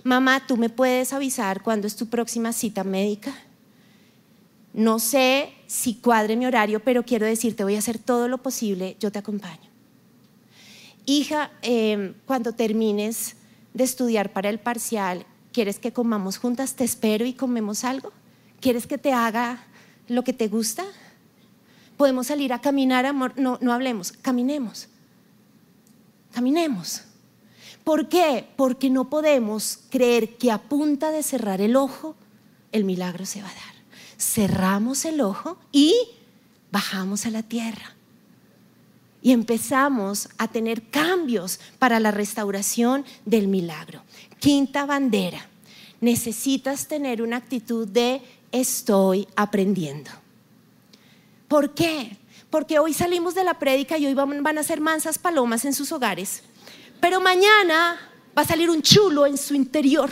Mamá, 0.04 0.46
¿tú 0.46 0.56
me 0.56 0.70
puedes 0.70 1.12
avisar 1.12 1.62
cuándo 1.62 1.86
es 1.86 1.96
tu 1.96 2.08
próxima 2.08 2.52
cita 2.52 2.84
médica? 2.84 3.34
No 4.72 4.98
sé 4.98 5.52
si 5.66 5.96
cuadre 5.96 6.36
mi 6.36 6.46
horario, 6.46 6.80
pero 6.80 7.02
quiero 7.02 7.26
decirte, 7.26 7.64
voy 7.64 7.74
a 7.74 7.80
hacer 7.80 7.98
todo 7.98 8.28
lo 8.28 8.38
posible, 8.38 8.96
yo 9.00 9.10
te 9.10 9.18
acompaño. 9.18 9.68
Hija, 11.04 11.50
eh, 11.62 12.14
cuando 12.26 12.52
termines 12.52 13.34
de 13.78 13.84
estudiar 13.84 14.32
para 14.32 14.50
el 14.50 14.58
parcial, 14.58 15.24
¿quieres 15.52 15.78
que 15.78 15.92
comamos 15.92 16.36
juntas? 16.36 16.74
Te 16.74 16.84
espero 16.84 17.24
y 17.24 17.32
comemos 17.32 17.84
algo. 17.84 18.12
¿Quieres 18.60 18.88
que 18.88 18.98
te 18.98 19.12
haga 19.12 19.64
lo 20.08 20.24
que 20.24 20.32
te 20.32 20.48
gusta? 20.48 20.84
Podemos 21.96 22.26
salir 22.26 22.52
a 22.52 22.60
caminar, 22.60 23.06
amor. 23.06 23.34
No, 23.36 23.56
no 23.60 23.72
hablemos, 23.72 24.10
caminemos. 24.12 24.88
Caminemos. 26.32 27.04
¿Por 27.84 28.08
qué? 28.08 28.48
Porque 28.56 28.90
no 28.90 29.08
podemos 29.08 29.78
creer 29.90 30.36
que 30.36 30.50
a 30.50 30.58
punta 30.58 31.12
de 31.12 31.22
cerrar 31.22 31.60
el 31.60 31.76
ojo, 31.76 32.16
el 32.72 32.84
milagro 32.84 33.26
se 33.26 33.40
va 33.42 33.48
a 33.48 33.54
dar. 33.54 33.74
Cerramos 34.18 35.04
el 35.04 35.20
ojo 35.20 35.56
y 35.70 35.94
bajamos 36.72 37.26
a 37.26 37.30
la 37.30 37.44
tierra 37.44 37.94
y 39.22 39.32
empezamos 39.32 40.28
a 40.38 40.48
tener 40.48 40.82
cambios 40.90 41.58
para 41.78 42.00
la 42.00 42.10
restauración 42.10 43.04
del 43.24 43.48
milagro. 43.48 44.02
Quinta 44.38 44.86
bandera, 44.86 45.46
necesitas 46.00 46.86
tener 46.86 47.22
una 47.22 47.36
actitud 47.36 47.86
de 47.86 48.22
estoy 48.52 49.26
aprendiendo. 49.36 50.10
¿Por 51.48 51.74
qué? 51.74 52.16
Porque 52.50 52.78
hoy 52.78 52.94
salimos 52.94 53.34
de 53.34 53.44
la 53.44 53.58
prédica 53.58 53.98
y 53.98 54.06
hoy 54.06 54.14
van 54.14 54.58
a 54.58 54.62
ser 54.62 54.80
mansas 54.80 55.18
palomas 55.18 55.64
en 55.64 55.74
sus 55.74 55.92
hogares, 55.92 56.42
pero 57.00 57.20
mañana 57.20 57.98
va 58.36 58.42
a 58.42 58.46
salir 58.46 58.70
un 58.70 58.82
chulo 58.82 59.26
en 59.26 59.36
su 59.36 59.54
interior. 59.54 60.10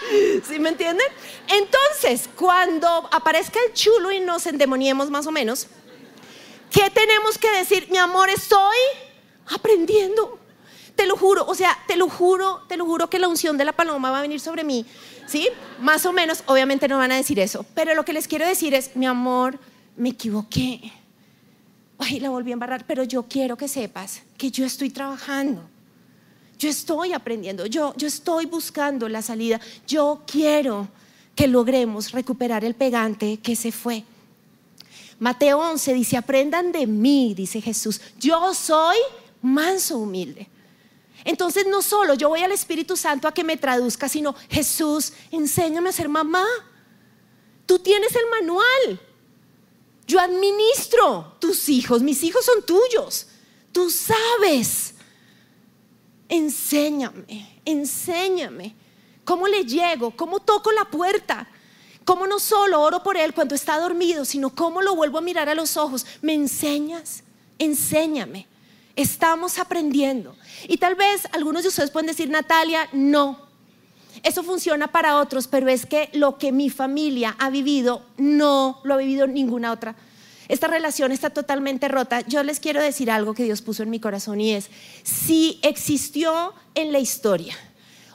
¿Sí 0.48 0.58
me 0.58 0.70
entienden? 0.70 1.06
Entonces, 1.48 2.28
cuando 2.36 2.88
aparezca 3.12 3.58
el 3.66 3.72
chulo 3.74 4.10
y 4.10 4.20
nos 4.20 4.46
endemoniemos 4.46 5.10
más 5.10 5.26
o 5.26 5.30
menos, 5.30 5.68
¿Qué 6.70 6.88
tenemos 6.90 7.36
que 7.36 7.50
decir? 7.50 7.88
Mi 7.90 7.98
amor, 7.98 8.30
estoy 8.30 8.76
aprendiendo. 9.46 10.38
Te 10.94 11.06
lo 11.06 11.16
juro, 11.16 11.46
o 11.46 11.54
sea, 11.54 11.76
te 11.86 11.96
lo 11.96 12.08
juro, 12.08 12.62
te 12.68 12.76
lo 12.76 12.84
juro 12.84 13.10
que 13.10 13.18
la 13.18 13.28
unción 13.28 13.56
de 13.56 13.64
la 13.64 13.72
paloma 13.72 14.10
va 14.10 14.18
a 14.18 14.22
venir 14.22 14.38
sobre 14.40 14.64
mí. 14.64 14.86
¿Sí? 15.26 15.48
Más 15.80 16.04
o 16.06 16.12
menos, 16.12 16.42
obviamente 16.46 16.88
no 16.88 16.98
van 16.98 17.12
a 17.12 17.16
decir 17.16 17.38
eso. 17.40 17.64
Pero 17.74 17.94
lo 17.94 18.04
que 18.04 18.12
les 18.12 18.28
quiero 18.28 18.46
decir 18.46 18.74
es, 18.74 18.94
mi 18.96 19.06
amor, 19.06 19.58
me 19.96 20.10
equivoqué. 20.10 20.92
ay, 21.98 22.20
la 22.20 22.30
volví 22.30 22.50
a 22.50 22.54
embarrar, 22.54 22.84
pero 22.86 23.04
yo 23.04 23.22
quiero 23.24 23.56
que 23.56 23.68
sepas 23.68 24.22
que 24.36 24.50
yo 24.50 24.64
estoy 24.64 24.90
trabajando. 24.90 25.68
Yo 26.58 26.68
estoy 26.68 27.14
aprendiendo, 27.14 27.64
yo, 27.66 27.94
yo 27.96 28.06
estoy 28.06 28.46
buscando 28.46 29.08
la 29.08 29.22
salida. 29.22 29.60
Yo 29.86 30.22
quiero 30.26 30.88
que 31.34 31.46
logremos 31.46 32.12
recuperar 32.12 32.64
el 32.64 32.74
pegante 32.74 33.38
que 33.38 33.56
se 33.56 33.72
fue. 33.72 34.04
Mateo 35.20 35.58
11 35.58 35.92
dice, 35.92 36.16
aprendan 36.16 36.72
de 36.72 36.86
mí, 36.86 37.34
dice 37.36 37.60
Jesús. 37.60 38.00
Yo 38.18 38.54
soy 38.54 38.96
manso, 39.42 39.98
humilde. 39.98 40.48
Entonces 41.24 41.66
no 41.68 41.82
solo 41.82 42.14
yo 42.14 42.30
voy 42.30 42.40
al 42.40 42.52
Espíritu 42.52 42.96
Santo 42.96 43.28
a 43.28 43.34
que 43.34 43.44
me 43.44 43.58
traduzca, 43.58 44.08
sino 44.08 44.34
Jesús, 44.48 45.12
enséñame 45.30 45.90
a 45.90 45.92
ser 45.92 46.08
mamá. 46.08 46.46
Tú 47.66 47.78
tienes 47.78 48.16
el 48.16 48.30
manual. 48.30 49.00
Yo 50.06 50.18
administro 50.18 51.36
tus 51.38 51.68
hijos, 51.68 52.02
mis 52.02 52.22
hijos 52.24 52.44
son 52.44 52.64
tuyos. 52.64 53.26
Tú 53.72 53.90
sabes. 53.90 54.94
Enséñame, 56.30 57.60
enséñame. 57.66 58.74
¿Cómo 59.24 59.46
le 59.46 59.64
llego? 59.64 60.16
¿Cómo 60.16 60.40
toco 60.40 60.72
la 60.72 60.86
puerta? 60.86 61.46
¿Cómo 62.10 62.26
no 62.26 62.40
solo 62.40 62.82
oro 62.82 63.04
por 63.04 63.16
él 63.16 63.32
cuando 63.32 63.54
está 63.54 63.78
dormido, 63.78 64.24
sino 64.24 64.50
cómo 64.50 64.82
lo 64.82 64.96
vuelvo 64.96 65.18
a 65.18 65.20
mirar 65.20 65.48
a 65.48 65.54
los 65.54 65.76
ojos? 65.76 66.04
¿Me 66.22 66.34
enseñas? 66.34 67.22
Enséñame. 67.56 68.48
Estamos 68.96 69.60
aprendiendo. 69.60 70.34
Y 70.66 70.78
tal 70.78 70.96
vez 70.96 71.28
algunos 71.30 71.62
de 71.62 71.68
ustedes 71.68 71.92
pueden 71.92 72.08
decir, 72.08 72.28
Natalia, 72.28 72.88
no. 72.92 73.38
Eso 74.24 74.42
funciona 74.42 74.88
para 74.88 75.18
otros, 75.18 75.46
pero 75.46 75.68
es 75.68 75.86
que 75.86 76.10
lo 76.12 76.36
que 76.36 76.50
mi 76.50 76.68
familia 76.68 77.36
ha 77.38 77.48
vivido 77.48 78.04
no 78.16 78.80
lo 78.82 78.94
ha 78.94 78.96
vivido 78.96 79.28
ninguna 79.28 79.70
otra. 79.70 79.94
Esta 80.48 80.66
relación 80.66 81.12
está 81.12 81.30
totalmente 81.30 81.86
rota. 81.86 82.22
Yo 82.22 82.42
les 82.42 82.58
quiero 82.58 82.82
decir 82.82 83.08
algo 83.12 83.34
que 83.34 83.44
Dios 83.44 83.62
puso 83.62 83.84
en 83.84 83.90
mi 83.90 84.00
corazón 84.00 84.40
y 84.40 84.54
es, 84.54 84.68
si 85.04 85.60
existió 85.62 86.54
en 86.74 86.90
la 86.90 86.98
historia 86.98 87.56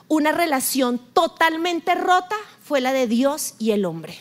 una 0.08 0.32
relación 0.32 0.98
totalmente 1.14 1.94
rota, 1.94 2.36
fue 2.66 2.80
la 2.80 2.92
de 2.92 3.06
Dios 3.06 3.54
y 3.58 3.70
el 3.70 3.84
hombre. 3.84 4.18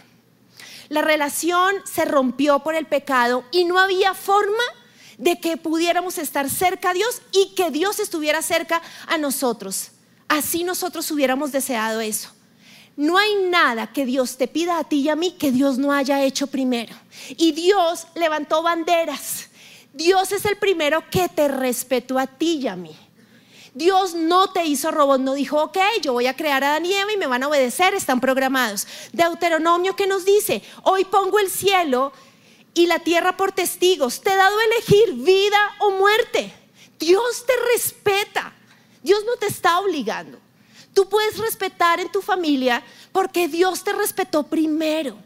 La 0.90 1.02
relación 1.02 1.74
se 1.92 2.06
rompió 2.06 2.60
por 2.60 2.76
el 2.76 2.86
pecado 2.86 3.44
y 3.52 3.66
no 3.66 3.80
había 3.80 4.14
forma 4.14 4.64
de 5.18 5.40
que 5.40 5.58
pudiéramos 5.58 6.20
estar 6.20 6.48
cerca 6.50 6.92
a 6.92 6.94
Dios 6.94 7.24
y 7.32 7.56
que 7.56 7.72
Dios 7.72 8.00
estuviera 8.00 8.44
cerca 8.44 8.84
a 9.08 9.18
nosotros. 9.18 9.90
Así 10.28 10.64
nosotros 10.64 11.10
hubiéramos 11.10 11.52
deseado 11.52 12.02
eso. 12.02 12.30
No 12.96 13.18
hay 13.18 13.36
nada 13.50 13.92
que 13.92 14.06
Dios 14.06 14.38
te 14.38 14.48
pida 14.48 14.78
a 14.78 14.84
ti 14.84 15.02
y 15.02 15.10
a 15.10 15.16
mí 15.16 15.32
que 15.32 15.52
Dios 15.52 15.80
no 15.80 15.92
haya 15.92 16.24
hecho 16.24 16.46
primero. 16.46 16.96
Y 17.30 17.52
Dios 17.52 18.06
levantó 18.14 18.62
banderas. 18.62 19.50
Dios 19.92 20.32
es 20.32 20.46
el 20.46 20.58
primero 20.58 21.04
que 21.10 21.30
te 21.30 21.48
respetó 21.48 22.20
a 22.20 22.28
ti 22.28 22.60
y 22.62 22.68
a 22.68 22.76
mí. 22.76 22.96
Dios 23.76 24.14
no 24.14 24.52
te 24.52 24.66
hizo 24.66 24.90
robot, 24.90 25.20
no 25.20 25.34
dijo, 25.34 25.62
ok, 25.62 25.78
yo 26.02 26.14
voy 26.14 26.28
a 26.28 26.36
crear 26.36 26.64
a 26.64 26.70
Adán 26.70 26.86
y 26.86 26.94
y 26.94 27.18
me 27.18 27.28
van 27.28 27.44
a 27.44 27.50
obedecer, 27.50 27.94
están 27.94 28.22
programados. 28.22 28.88
Deuteronomio 29.12 29.98
que 29.98 30.08
nos 30.08 30.24
dice, 30.24 30.64
hoy 30.84 31.04
pongo 31.04 31.40
el 31.40 31.50
cielo 31.50 32.14
y 32.74 32.88
la 32.88 33.00
tierra 33.00 33.36
por 33.36 33.52
testigos, 33.52 34.22
te 34.22 34.32
he 34.32 34.36
dado 34.38 34.58
a 34.58 34.64
elegir 34.64 35.14
vida 35.16 35.76
o 35.80 35.92
muerte. 35.92 36.54
Dios 36.98 37.46
te 37.46 37.54
respeta, 37.74 38.54
Dios 39.04 39.26
no 39.26 39.36
te 39.36 39.48
está 39.48 39.80
obligando. 39.80 40.40
Tú 40.94 41.10
puedes 41.10 41.38
respetar 41.38 42.00
en 42.00 42.10
tu 42.10 42.22
familia 42.22 42.82
porque 43.12 43.50
Dios 43.50 43.84
te 43.84 43.92
respetó 43.92 44.44
primero. 44.44 45.18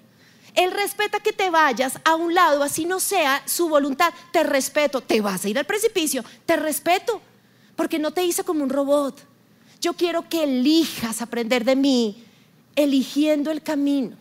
Él 0.55 0.71
respeta 0.71 1.19
que 1.19 1.33
te 1.33 1.51
vayas 1.51 1.99
a 2.03 2.15
un 2.15 2.33
lado, 2.33 2.63
así 2.63 2.85
no 2.85 2.99
sea 2.99 3.43
su 3.45 3.69
voluntad. 3.69 4.11
Te 4.33 4.41
respeto. 4.41 5.01
Te 5.01 5.21
vas 5.21 5.45
a 5.45 5.49
ir 5.49 5.59
al 5.59 5.67
precipicio. 5.67 6.25
Te 6.47 6.55
respeto 6.55 7.21
porque 7.79 7.97
no 7.97 8.11
te 8.11 8.25
hice 8.25 8.43
como 8.43 8.61
un 8.61 8.69
robot. 8.69 9.25
Yo 9.79 9.93
quiero 9.93 10.27
que 10.27 10.43
elijas 10.43 11.21
aprender 11.21 11.63
de 11.63 11.77
mí, 11.77 12.25
eligiendo 12.75 13.51
el 13.51 13.63
camino. 13.63 14.17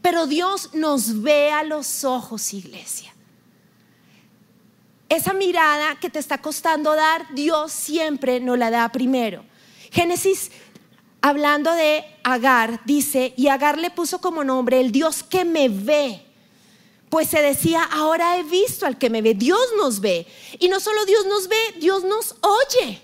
Pero 0.00 0.26
Dios 0.26 0.72
nos 0.72 1.20
ve 1.20 1.50
a 1.50 1.64
los 1.64 2.02
ojos, 2.02 2.54
iglesia. 2.54 3.12
Esa 5.10 5.34
mirada 5.34 6.00
que 6.00 6.08
te 6.08 6.18
está 6.18 6.38
costando 6.38 6.94
dar, 6.94 7.26
Dios 7.34 7.72
siempre 7.72 8.40
nos 8.40 8.56
la 8.56 8.70
da 8.70 8.90
primero. 8.90 9.44
Génesis, 9.90 10.50
hablando 11.20 11.74
de 11.74 12.06
Agar, 12.24 12.80
dice, 12.86 13.34
y 13.36 13.48
Agar 13.48 13.76
le 13.76 13.90
puso 13.90 14.18
como 14.22 14.44
nombre 14.44 14.80
el 14.80 14.92
Dios 14.92 15.22
que 15.22 15.44
me 15.44 15.68
ve 15.68 16.29
pues 17.10 17.28
se 17.28 17.42
decía, 17.42 17.82
ahora 17.82 18.38
he 18.38 18.44
visto 18.44 18.86
al 18.86 18.96
que 18.96 19.10
me 19.10 19.20
ve, 19.20 19.34
Dios 19.34 19.60
nos 19.76 20.00
ve. 20.00 20.26
Y 20.60 20.68
no 20.68 20.78
solo 20.78 21.04
Dios 21.04 21.26
nos 21.26 21.48
ve, 21.48 21.58
Dios 21.78 22.04
nos 22.04 22.36
oye. 22.40 23.02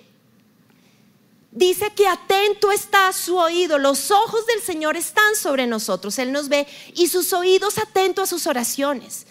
Dice 1.50 1.90
que 1.90 2.06
atento 2.06 2.70
está 2.70 3.12
su 3.12 3.36
oído, 3.36 3.78
los 3.78 4.10
ojos 4.12 4.46
del 4.46 4.62
Señor 4.62 4.96
están 4.96 5.34
sobre 5.34 5.66
nosotros, 5.66 6.18
Él 6.18 6.30
nos 6.30 6.48
ve 6.48 6.66
y 6.94 7.08
sus 7.08 7.32
oídos 7.32 7.78
atentos 7.78 8.24
a 8.24 8.26
sus 8.26 8.46
oraciones. 8.46 9.26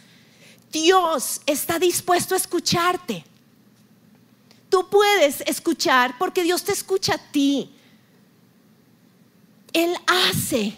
Dios 0.72 1.40
está 1.46 1.80
dispuesto 1.80 2.34
a 2.34 2.38
escucharte. 2.38 3.24
Tú 4.70 4.90
puedes 4.90 5.40
escuchar 5.42 6.18
porque 6.18 6.44
Dios 6.44 6.64
te 6.64 6.74
escucha 6.74 7.14
a 7.14 7.32
ti. 7.32 7.74
Él 9.72 9.96
hace 10.06 10.78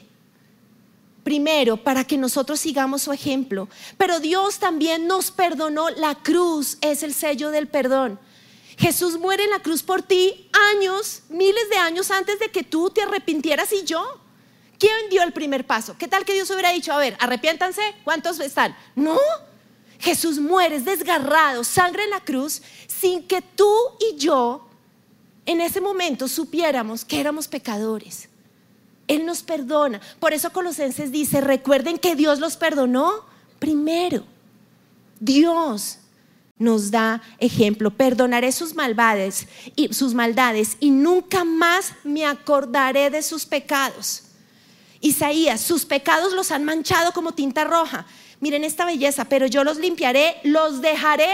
primero 1.27 1.75
para 1.75 2.05
que 2.05 2.17
nosotros 2.17 2.57
sigamos 2.57 3.01
su 3.01 3.11
ejemplo. 3.11 3.67
Pero 3.97 4.21
Dios 4.21 4.59
también 4.59 5.07
nos 5.07 5.29
perdonó. 5.29 5.89
La 5.89 6.15
cruz 6.15 6.77
es 6.79 7.03
el 7.03 7.13
sello 7.13 7.51
del 7.51 7.67
perdón. 7.67 8.17
Jesús 8.77 9.19
muere 9.19 9.43
en 9.43 9.49
la 9.49 9.59
cruz 9.59 9.83
por 9.83 10.01
ti 10.01 10.49
años, 10.71 11.23
miles 11.27 11.69
de 11.69 11.75
años 11.75 12.11
antes 12.11 12.39
de 12.39 12.47
que 12.47 12.63
tú 12.63 12.91
te 12.91 13.01
arrepintieras 13.01 13.73
y 13.73 13.83
yo. 13.83 14.21
¿Quién 14.79 15.09
dio 15.09 15.21
el 15.21 15.33
primer 15.33 15.67
paso? 15.67 15.97
¿Qué 15.97 16.07
tal 16.07 16.23
que 16.23 16.31
Dios 16.31 16.49
hubiera 16.49 16.71
dicho, 16.71 16.93
a 16.93 16.97
ver, 16.97 17.17
arrepiéntanse, 17.19 17.81
¿cuántos 18.05 18.39
están? 18.39 18.73
No, 18.95 19.19
Jesús 19.99 20.39
muere, 20.39 20.77
es 20.77 20.85
desgarrado, 20.85 21.65
sangre 21.65 22.05
en 22.05 22.11
la 22.11 22.21
cruz, 22.21 22.61
sin 22.87 23.27
que 23.27 23.41
tú 23.41 23.69
y 23.99 24.15
yo 24.15 24.65
en 25.45 25.59
ese 25.59 25.81
momento 25.81 26.29
supiéramos 26.29 27.03
que 27.03 27.19
éramos 27.19 27.49
pecadores. 27.49 28.26
Él 29.07 29.25
nos 29.25 29.43
perdona. 29.43 30.01
Por 30.19 30.33
eso 30.33 30.51
Colosenses 30.51 31.11
dice, 31.11 31.41
recuerden 31.41 31.97
que 31.97 32.15
Dios 32.15 32.39
los 32.39 32.57
perdonó 32.57 33.25
primero. 33.59 34.23
Dios 35.19 35.99
nos 36.57 36.91
da 36.91 37.21
ejemplo. 37.39 37.91
Perdonaré 37.91 38.51
sus 38.51 38.75
maldades 38.75 39.47
y 39.75 39.93
sus 39.93 40.13
maldades 40.13 40.77
y 40.79 40.89
nunca 40.89 41.43
más 41.43 41.93
me 42.03 42.25
acordaré 42.25 43.09
de 43.09 43.21
sus 43.21 43.45
pecados. 43.45 44.23
Isaías, 44.99 45.61
sus 45.61 45.85
pecados 45.85 46.33
los 46.33 46.51
han 46.51 46.65
manchado 46.65 47.13
como 47.13 47.33
tinta 47.33 47.63
roja. 47.63 48.05
Miren 48.39 48.63
esta 48.63 48.85
belleza, 48.85 49.25
pero 49.25 49.47
yo 49.47 49.63
los 49.63 49.77
limpiaré, 49.77 50.37
los 50.43 50.81
dejaré 50.81 51.33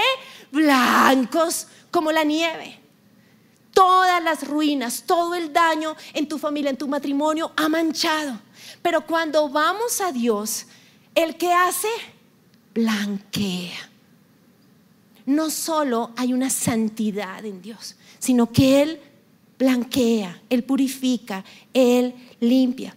blancos 0.51 1.67
como 1.91 2.11
la 2.11 2.23
nieve 2.23 2.82
todas 3.73 4.23
las 4.23 4.47
ruinas, 4.47 5.03
todo 5.05 5.35
el 5.35 5.51
daño 5.51 5.95
en 6.13 6.27
tu 6.27 6.37
familia, 6.37 6.69
en 6.69 6.77
tu 6.77 6.87
matrimonio 6.87 7.51
ha 7.55 7.67
manchado. 7.67 8.39
Pero 8.81 9.05
cuando 9.05 9.49
vamos 9.49 9.99
a 10.01 10.11
Dios, 10.11 10.65
el 11.15 11.37
que 11.37 11.51
hace, 11.51 11.87
blanquea. 12.73 13.89
No 15.25 15.49
solo 15.49 16.11
hay 16.17 16.33
una 16.33 16.49
santidad 16.49 17.45
en 17.45 17.61
Dios, 17.61 17.95
sino 18.19 18.51
que 18.51 18.81
Él 18.81 19.01
blanquea, 19.57 20.41
Él 20.49 20.63
purifica, 20.63 21.43
Él 21.73 22.13
limpia. 22.41 22.95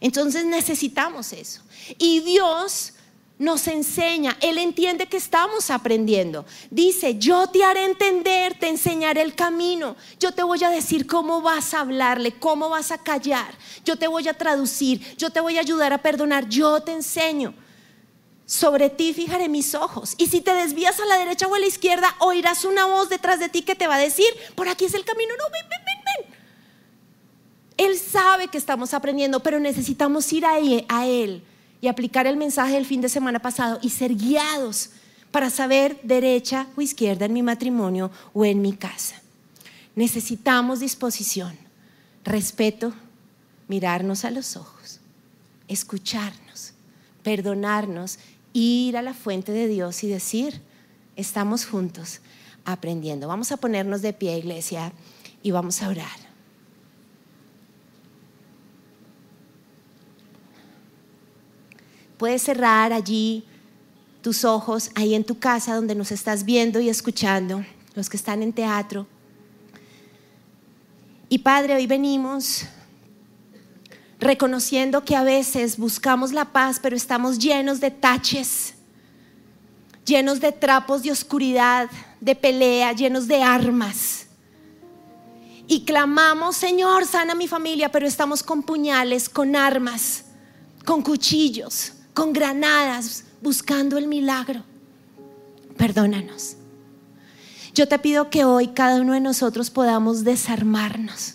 Entonces 0.00 0.44
necesitamos 0.44 1.32
eso. 1.32 1.60
Y 1.98 2.20
Dios 2.20 2.93
nos 3.38 3.66
enseña, 3.66 4.36
Él 4.40 4.58
entiende 4.58 5.06
que 5.06 5.16
estamos 5.16 5.70
aprendiendo. 5.70 6.46
Dice, 6.70 7.18
yo 7.18 7.48
te 7.48 7.64
haré 7.64 7.84
entender, 7.84 8.56
te 8.58 8.68
enseñaré 8.68 9.22
el 9.22 9.34
camino, 9.34 9.96
yo 10.20 10.32
te 10.32 10.44
voy 10.44 10.62
a 10.62 10.70
decir 10.70 11.06
cómo 11.06 11.42
vas 11.42 11.74
a 11.74 11.80
hablarle, 11.80 12.32
cómo 12.38 12.68
vas 12.68 12.92
a 12.92 12.98
callar, 12.98 13.52
yo 13.84 13.96
te 13.96 14.06
voy 14.06 14.28
a 14.28 14.34
traducir, 14.34 15.00
yo 15.16 15.30
te 15.30 15.40
voy 15.40 15.56
a 15.56 15.60
ayudar 15.60 15.92
a 15.92 15.98
perdonar, 15.98 16.48
yo 16.48 16.80
te 16.80 16.92
enseño. 16.92 17.54
Sobre 18.46 18.90
ti 18.90 19.14
fijaré 19.14 19.48
mis 19.48 19.74
ojos. 19.74 20.14
Y 20.18 20.26
si 20.26 20.42
te 20.42 20.52
desvías 20.52 21.00
a 21.00 21.06
la 21.06 21.16
derecha 21.16 21.46
o 21.46 21.54
a 21.54 21.58
la 21.58 21.66
izquierda, 21.66 22.14
oirás 22.20 22.66
una 22.66 22.84
voz 22.84 23.08
detrás 23.08 23.40
de 23.40 23.48
ti 23.48 23.62
que 23.62 23.74
te 23.74 23.86
va 23.86 23.94
a 23.94 23.98
decir, 23.98 24.26
por 24.54 24.68
aquí 24.68 24.84
es 24.84 24.92
el 24.92 25.04
camino, 25.04 25.32
no, 25.38 25.44
ven, 25.50 25.66
ven, 25.68 25.80
ven, 25.86 26.28
ven. 26.28 26.36
Él 27.78 27.98
sabe 27.98 28.48
que 28.48 28.58
estamos 28.58 28.92
aprendiendo, 28.92 29.40
pero 29.40 29.58
necesitamos 29.58 30.30
ir 30.32 30.44
a 30.44 30.58
Él 30.58 31.42
y 31.84 31.88
aplicar 31.88 32.26
el 32.26 32.38
mensaje 32.38 32.76
del 32.76 32.86
fin 32.86 33.02
de 33.02 33.10
semana 33.10 33.40
pasado 33.40 33.78
y 33.82 33.90
ser 33.90 34.14
guiados 34.14 34.88
para 35.30 35.50
saber 35.50 36.00
derecha 36.02 36.66
o 36.76 36.80
izquierda 36.80 37.26
en 37.26 37.34
mi 37.34 37.42
matrimonio 37.42 38.10
o 38.32 38.46
en 38.46 38.62
mi 38.62 38.72
casa. 38.72 39.20
Necesitamos 39.94 40.80
disposición, 40.80 41.54
respeto, 42.24 42.94
mirarnos 43.68 44.24
a 44.24 44.30
los 44.30 44.56
ojos, 44.56 44.98
escucharnos, 45.68 46.72
perdonarnos 47.22 48.18
ir 48.54 48.96
a 48.96 49.02
la 49.02 49.12
fuente 49.12 49.52
de 49.52 49.68
Dios 49.68 50.04
y 50.04 50.08
decir, 50.08 50.62
estamos 51.16 51.66
juntos 51.66 52.20
aprendiendo. 52.64 53.28
Vamos 53.28 53.52
a 53.52 53.58
ponernos 53.58 54.00
de 54.00 54.14
pie, 54.14 54.38
iglesia, 54.38 54.90
y 55.42 55.50
vamos 55.50 55.82
a 55.82 55.90
orar. 55.90 56.23
Puedes 62.16 62.42
cerrar 62.42 62.92
allí 62.92 63.44
tus 64.22 64.44
ojos, 64.44 64.90
ahí 64.94 65.14
en 65.14 65.24
tu 65.24 65.38
casa 65.38 65.74
donde 65.74 65.94
nos 65.94 66.10
estás 66.10 66.44
viendo 66.44 66.80
y 66.80 66.88
escuchando, 66.88 67.64
los 67.94 68.08
que 68.08 68.16
están 68.16 68.42
en 68.42 68.52
teatro. 68.52 69.06
Y 71.28 71.38
Padre, 71.38 71.74
hoy 71.74 71.86
venimos 71.86 72.64
reconociendo 74.20 75.04
que 75.04 75.16
a 75.16 75.22
veces 75.22 75.76
buscamos 75.76 76.32
la 76.32 76.46
paz, 76.46 76.78
pero 76.82 76.96
estamos 76.96 77.38
llenos 77.38 77.80
de 77.80 77.90
taches, 77.90 78.74
llenos 80.06 80.40
de 80.40 80.52
trapos 80.52 81.02
de 81.02 81.10
oscuridad, 81.10 81.90
de 82.20 82.34
pelea, 82.34 82.92
llenos 82.92 83.26
de 83.28 83.42
armas. 83.42 84.26
Y 85.66 85.84
clamamos, 85.84 86.56
Señor, 86.56 87.06
sana 87.06 87.34
mi 87.34 87.48
familia, 87.48 87.90
pero 87.90 88.06
estamos 88.06 88.42
con 88.42 88.62
puñales, 88.62 89.28
con 89.28 89.56
armas, 89.56 90.24
con 90.84 91.02
cuchillos, 91.02 91.92
con 92.14 92.32
granadas, 92.32 93.24
buscando 93.42 93.98
el 93.98 94.06
milagro. 94.06 94.62
Perdónanos. 95.76 96.56
Yo 97.74 97.88
te 97.88 97.98
pido 97.98 98.30
que 98.30 98.44
hoy 98.44 98.68
cada 98.68 99.00
uno 99.02 99.14
de 99.14 99.20
nosotros 99.20 99.68
podamos 99.70 100.22
desarmarnos 100.22 101.34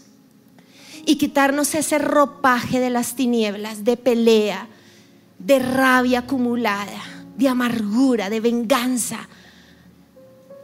y 1.05 1.17
quitarnos 1.17 1.75
ese 1.75 1.99
ropaje 1.99 2.80
de 2.80 2.89
las 2.89 3.15
tinieblas, 3.15 3.84
de 3.84 3.97
pelea, 3.97 4.67
de 5.38 5.59
rabia 5.59 6.19
acumulada, 6.19 7.01
de 7.38 7.49
amargura, 7.49 8.30
de 8.30 8.39
venganza, 8.39 9.27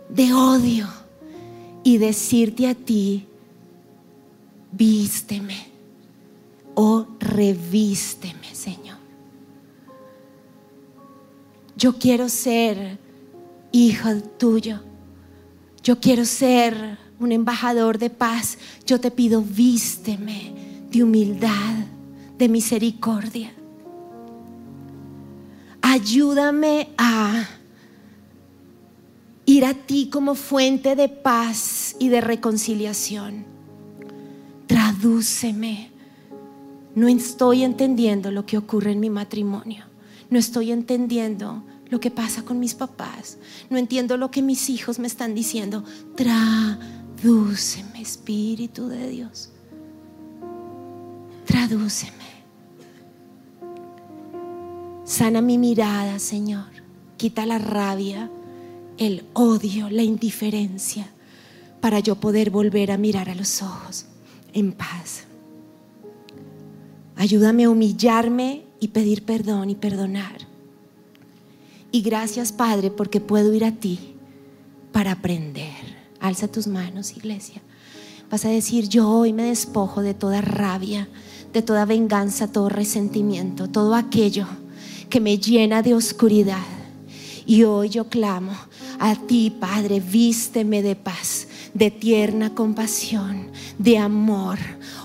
de 0.10 0.34
odio 0.34 0.88
y 1.84 1.98
decirte 1.98 2.68
a 2.68 2.76
ti, 2.76 3.28
vísteme 4.72 5.68
o 6.76 7.06
revísteme, 7.20 8.54
Señor. 8.54 8.85
Yo 11.78 11.98
quiero 11.98 12.30
ser 12.30 12.98
hijo 13.72 14.16
tuyo. 14.38 14.80
Yo 15.84 16.00
quiero 16.00 16.26
ser 16.26 16.98
un 17.20 17.32
embajador 17.32 17.98
de 17.98 18.10
paz, 18.10 18.58
yo 18.86 19.00
te 19.00 19.12
pido, 19.12 19.42
vísteme 19.42 20.54
de 20.90 21.04
humildad, 21.04 21.76
de 22.38 22.50
misericordia. 22.50 23.54
Ayúdame 25.82 26.90
a 26.98 27.48
ir 29.46 29.66
a 29.66 29.74
ti 29.74 30.10
como 30.10 30.36
fuente 30.36 30.96
de 30.96 31.08
paz 31.08 31.96
y 32.00 32.10
de 32.10 32.22
reconciliación. 32.22 33.46
Tradúceme. 34.68 35.92
No 36.96 37.08
estoy 37.08 37.64
entendiendo 37.64 38.32
lo 38.32 38.46
que 38.46 38.58
ocurre 38.58 38.94
en 38.94 39.00
mi 39.00 39.10
matrimonio. 39.10 39.95
No 40.36 40.40
estoy 40.40 40.74
entendiendo 40.74 41.64
lo 41.88 42.02
que 42.02 42.12
pasa 42.12 42.42
con 42.44 42.60
mis 42.60 42.76
papás. 42.76 43.38
No 43.70 43.78
entiendo 43.78 44.18
lo 44.18 44.32
que 44.32 44.42
mis 44.42 44.70
hijos 44.70 45.00
me 45.00 45.08
están 45.08 45.34
diciendo. 45.34 45.86
Tradúceme, 46.18 48.02
Espíritu 48.02 48.90
de 48.90 49.08
Dios. 49.08 49.52
Tradúceme. 51.46 52.12
Sana 55.06 55.40
mi 55.40 55.58
mirada, 55.58 56.20
Señor. 56.20 56.68
Quita 57.16 57.46
la 57.46 57.58
rabia, 57.58 58.30
el 58.98 59.24
odio, 59.32 59.90
la 59.90 60.04
indiferencia, 60.04 61.08
para 61.80 62.02
yo 62.02 62.16
poder 62.16 62.50
volver 62.50 62.92
a 62.92 62.98
mirar 62.98 63.30
a 63.30 63.36
los 63.36 63.62
ojos 63.62 64.06
en 64.52 64.74
paz. 64.74 65.24
Ayúdame 67.16 67.64
a 67.64 67.70
humillarme 67.70 68.65
y 68.80 68.90
pedir 68.90 69.24
perdón 69.24 69.70
y 69.70 69.76
perdonar. 69.76 70.48
Y 71.92 72.02
gracias, 72.02 72.52
Padre, 72.52 72.92
porque 72.92 73.22
puedo 73.22 73.54
ir 73.54 73.64
a 73.64 73.72
ti 73.72 74.16
para 74.92 75.14
aprender. 75.14 75.96
Alza 76.20 76.48
tus 76.48 76.68
manos, 76.68 77.16
iglesia. 77.16 77.62
Vas 78.30 78.46
a 78.46 78.50
decir, 78.50 78.90
yo 78.90 79.10
hoy 79.10 79.34
me 79.34 79.44
despojo 79.44 80.02
de 80.02 80.14
toda 80.14 80.42
rabia, 80.42 81.08
de 81.54 81.62
toda 81.62 81.86
venganza, 81.86 82.52
todo 82.52 82.70
resentimiento, 82.70 83.70
todo 83.70 83.96
aquello 83.96 84.48
que 85.10 85.20
me 85.20 85.38
llena 85.38 85.82
de 85.82 85.94
oscuridad. 85.94 86.66
Y 87.46 87.64
hoy 87.64 87.90
yo 87.90 88.10
clamo 88.10 88.54
a 89.00 89.16
ti, 89.16 89.56
Padre, 89.58 90.00
vísteme 90.00 90.82
de 90.82 90.96
paz, 90.96 91.48
de 91.74 91.92
tierna 91.92 92.56
compasión, 92.56 93.52
de 93.78 93.98
amor. 93.98 94.58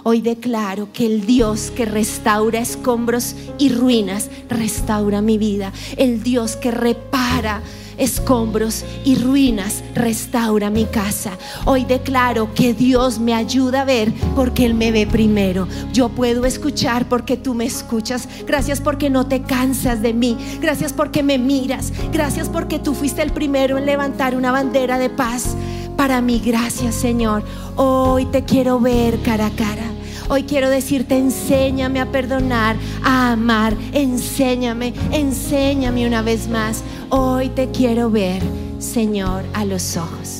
Hoy 0.03 0.21
declaro 0.21 0.89
que 0.93 1.07
el 1.07 1.27
Dios 1.27 1.71
que 1.75 1.85
restaura 1.85 2.61
escombros 2.61 3.35
y 3.59 3.71
ruinas, 3.71 4.31
restaura 4.49 5.21
mi 5.21 5.39
vida. 5.39 5.73
El 5.97 6.23
Dios 6.23 6.57
que 6.57 6.71
repara 6.71 7.63
escombros 8.01 8.85
y 9.05 9.15
ruinas, 9.17 9.85
restaura 9.95 10.71
mi 10.71 10.87
casa. 10.87 11.33
Hoy 11.67 11.85
declaro 11.85 12.53
que 12.55 12.73
Dios 12.73 13.19
me 13.21 13.35
ayuda 13.35 13.83
a 13.83 13.85
ver 13.85 14.13
porque 14.35 14.65
Él 14.65 14.75
me 14.75 14.91
ve 14.91 15.07
primero. 15.07 15.69
Yo 15.93 16.09
puedo 16.09 16.47
escuchar 16.47 17.09
porque 17.09 17.37
tú 17.37 17.55
me 17.55 17.67
escuchas. 17.67 18.27
Gracias 18.47 18.81
porque 18.81 19.11
no 19.11 19.27
te 19.27 19.43
cansas 19.43 20.01
de 20.01 20.15
mí. 20.15 20.37
Gracias 20.61 20.93
porque 20.93 21.23
me 21.23 21.39
miras. 21.39 21.93
Gracias 22.11 22.49
porque 22.49 22.79
tú 22.79 22.95
fuiste 22.95 23.23
el 23.23 23.33
primero 23.33 23.77
en 23.77 23.87
levantar 23.87 24.35
una 24.35 24.51
bandera 24.51 24.99
de 24.99 25.11
paz 25.11 25.55
para 25.97 26.23
mí. 26.23 26.41
Gracias 26.45 26.95
Señor. 26.95 27.45
Hoy 27.77 28.25
te 28.27 28.45
quiero 28.45 28.81
ver 28.81 29.21
cara 29.23 29.47
a 29.47 29.51
cara. 29.51 29.90
Hoy 30.33 30.45
quiero 30.45 30.71
decirte, 30.71 31.19
enséñame 31.19 32.01
a 32.01 32.07
perdonar, 32.13 32.77
a 33.03 33.33
amar, 33.33 33.75
enséñame, 33.93 34.95
enséñame 35.11 36.07
una 36.07 36.23
vez 36.23 36.47
más. 36.47 36.85
Hoy 37.09 37.49
te 37.49 37.73
quiero 37.73 38.11
ver, 38.11 38.41
Señor, 38.79 39.43
a 39.55 39.65
los 39.65 39.97
ojos. 39.97 40.40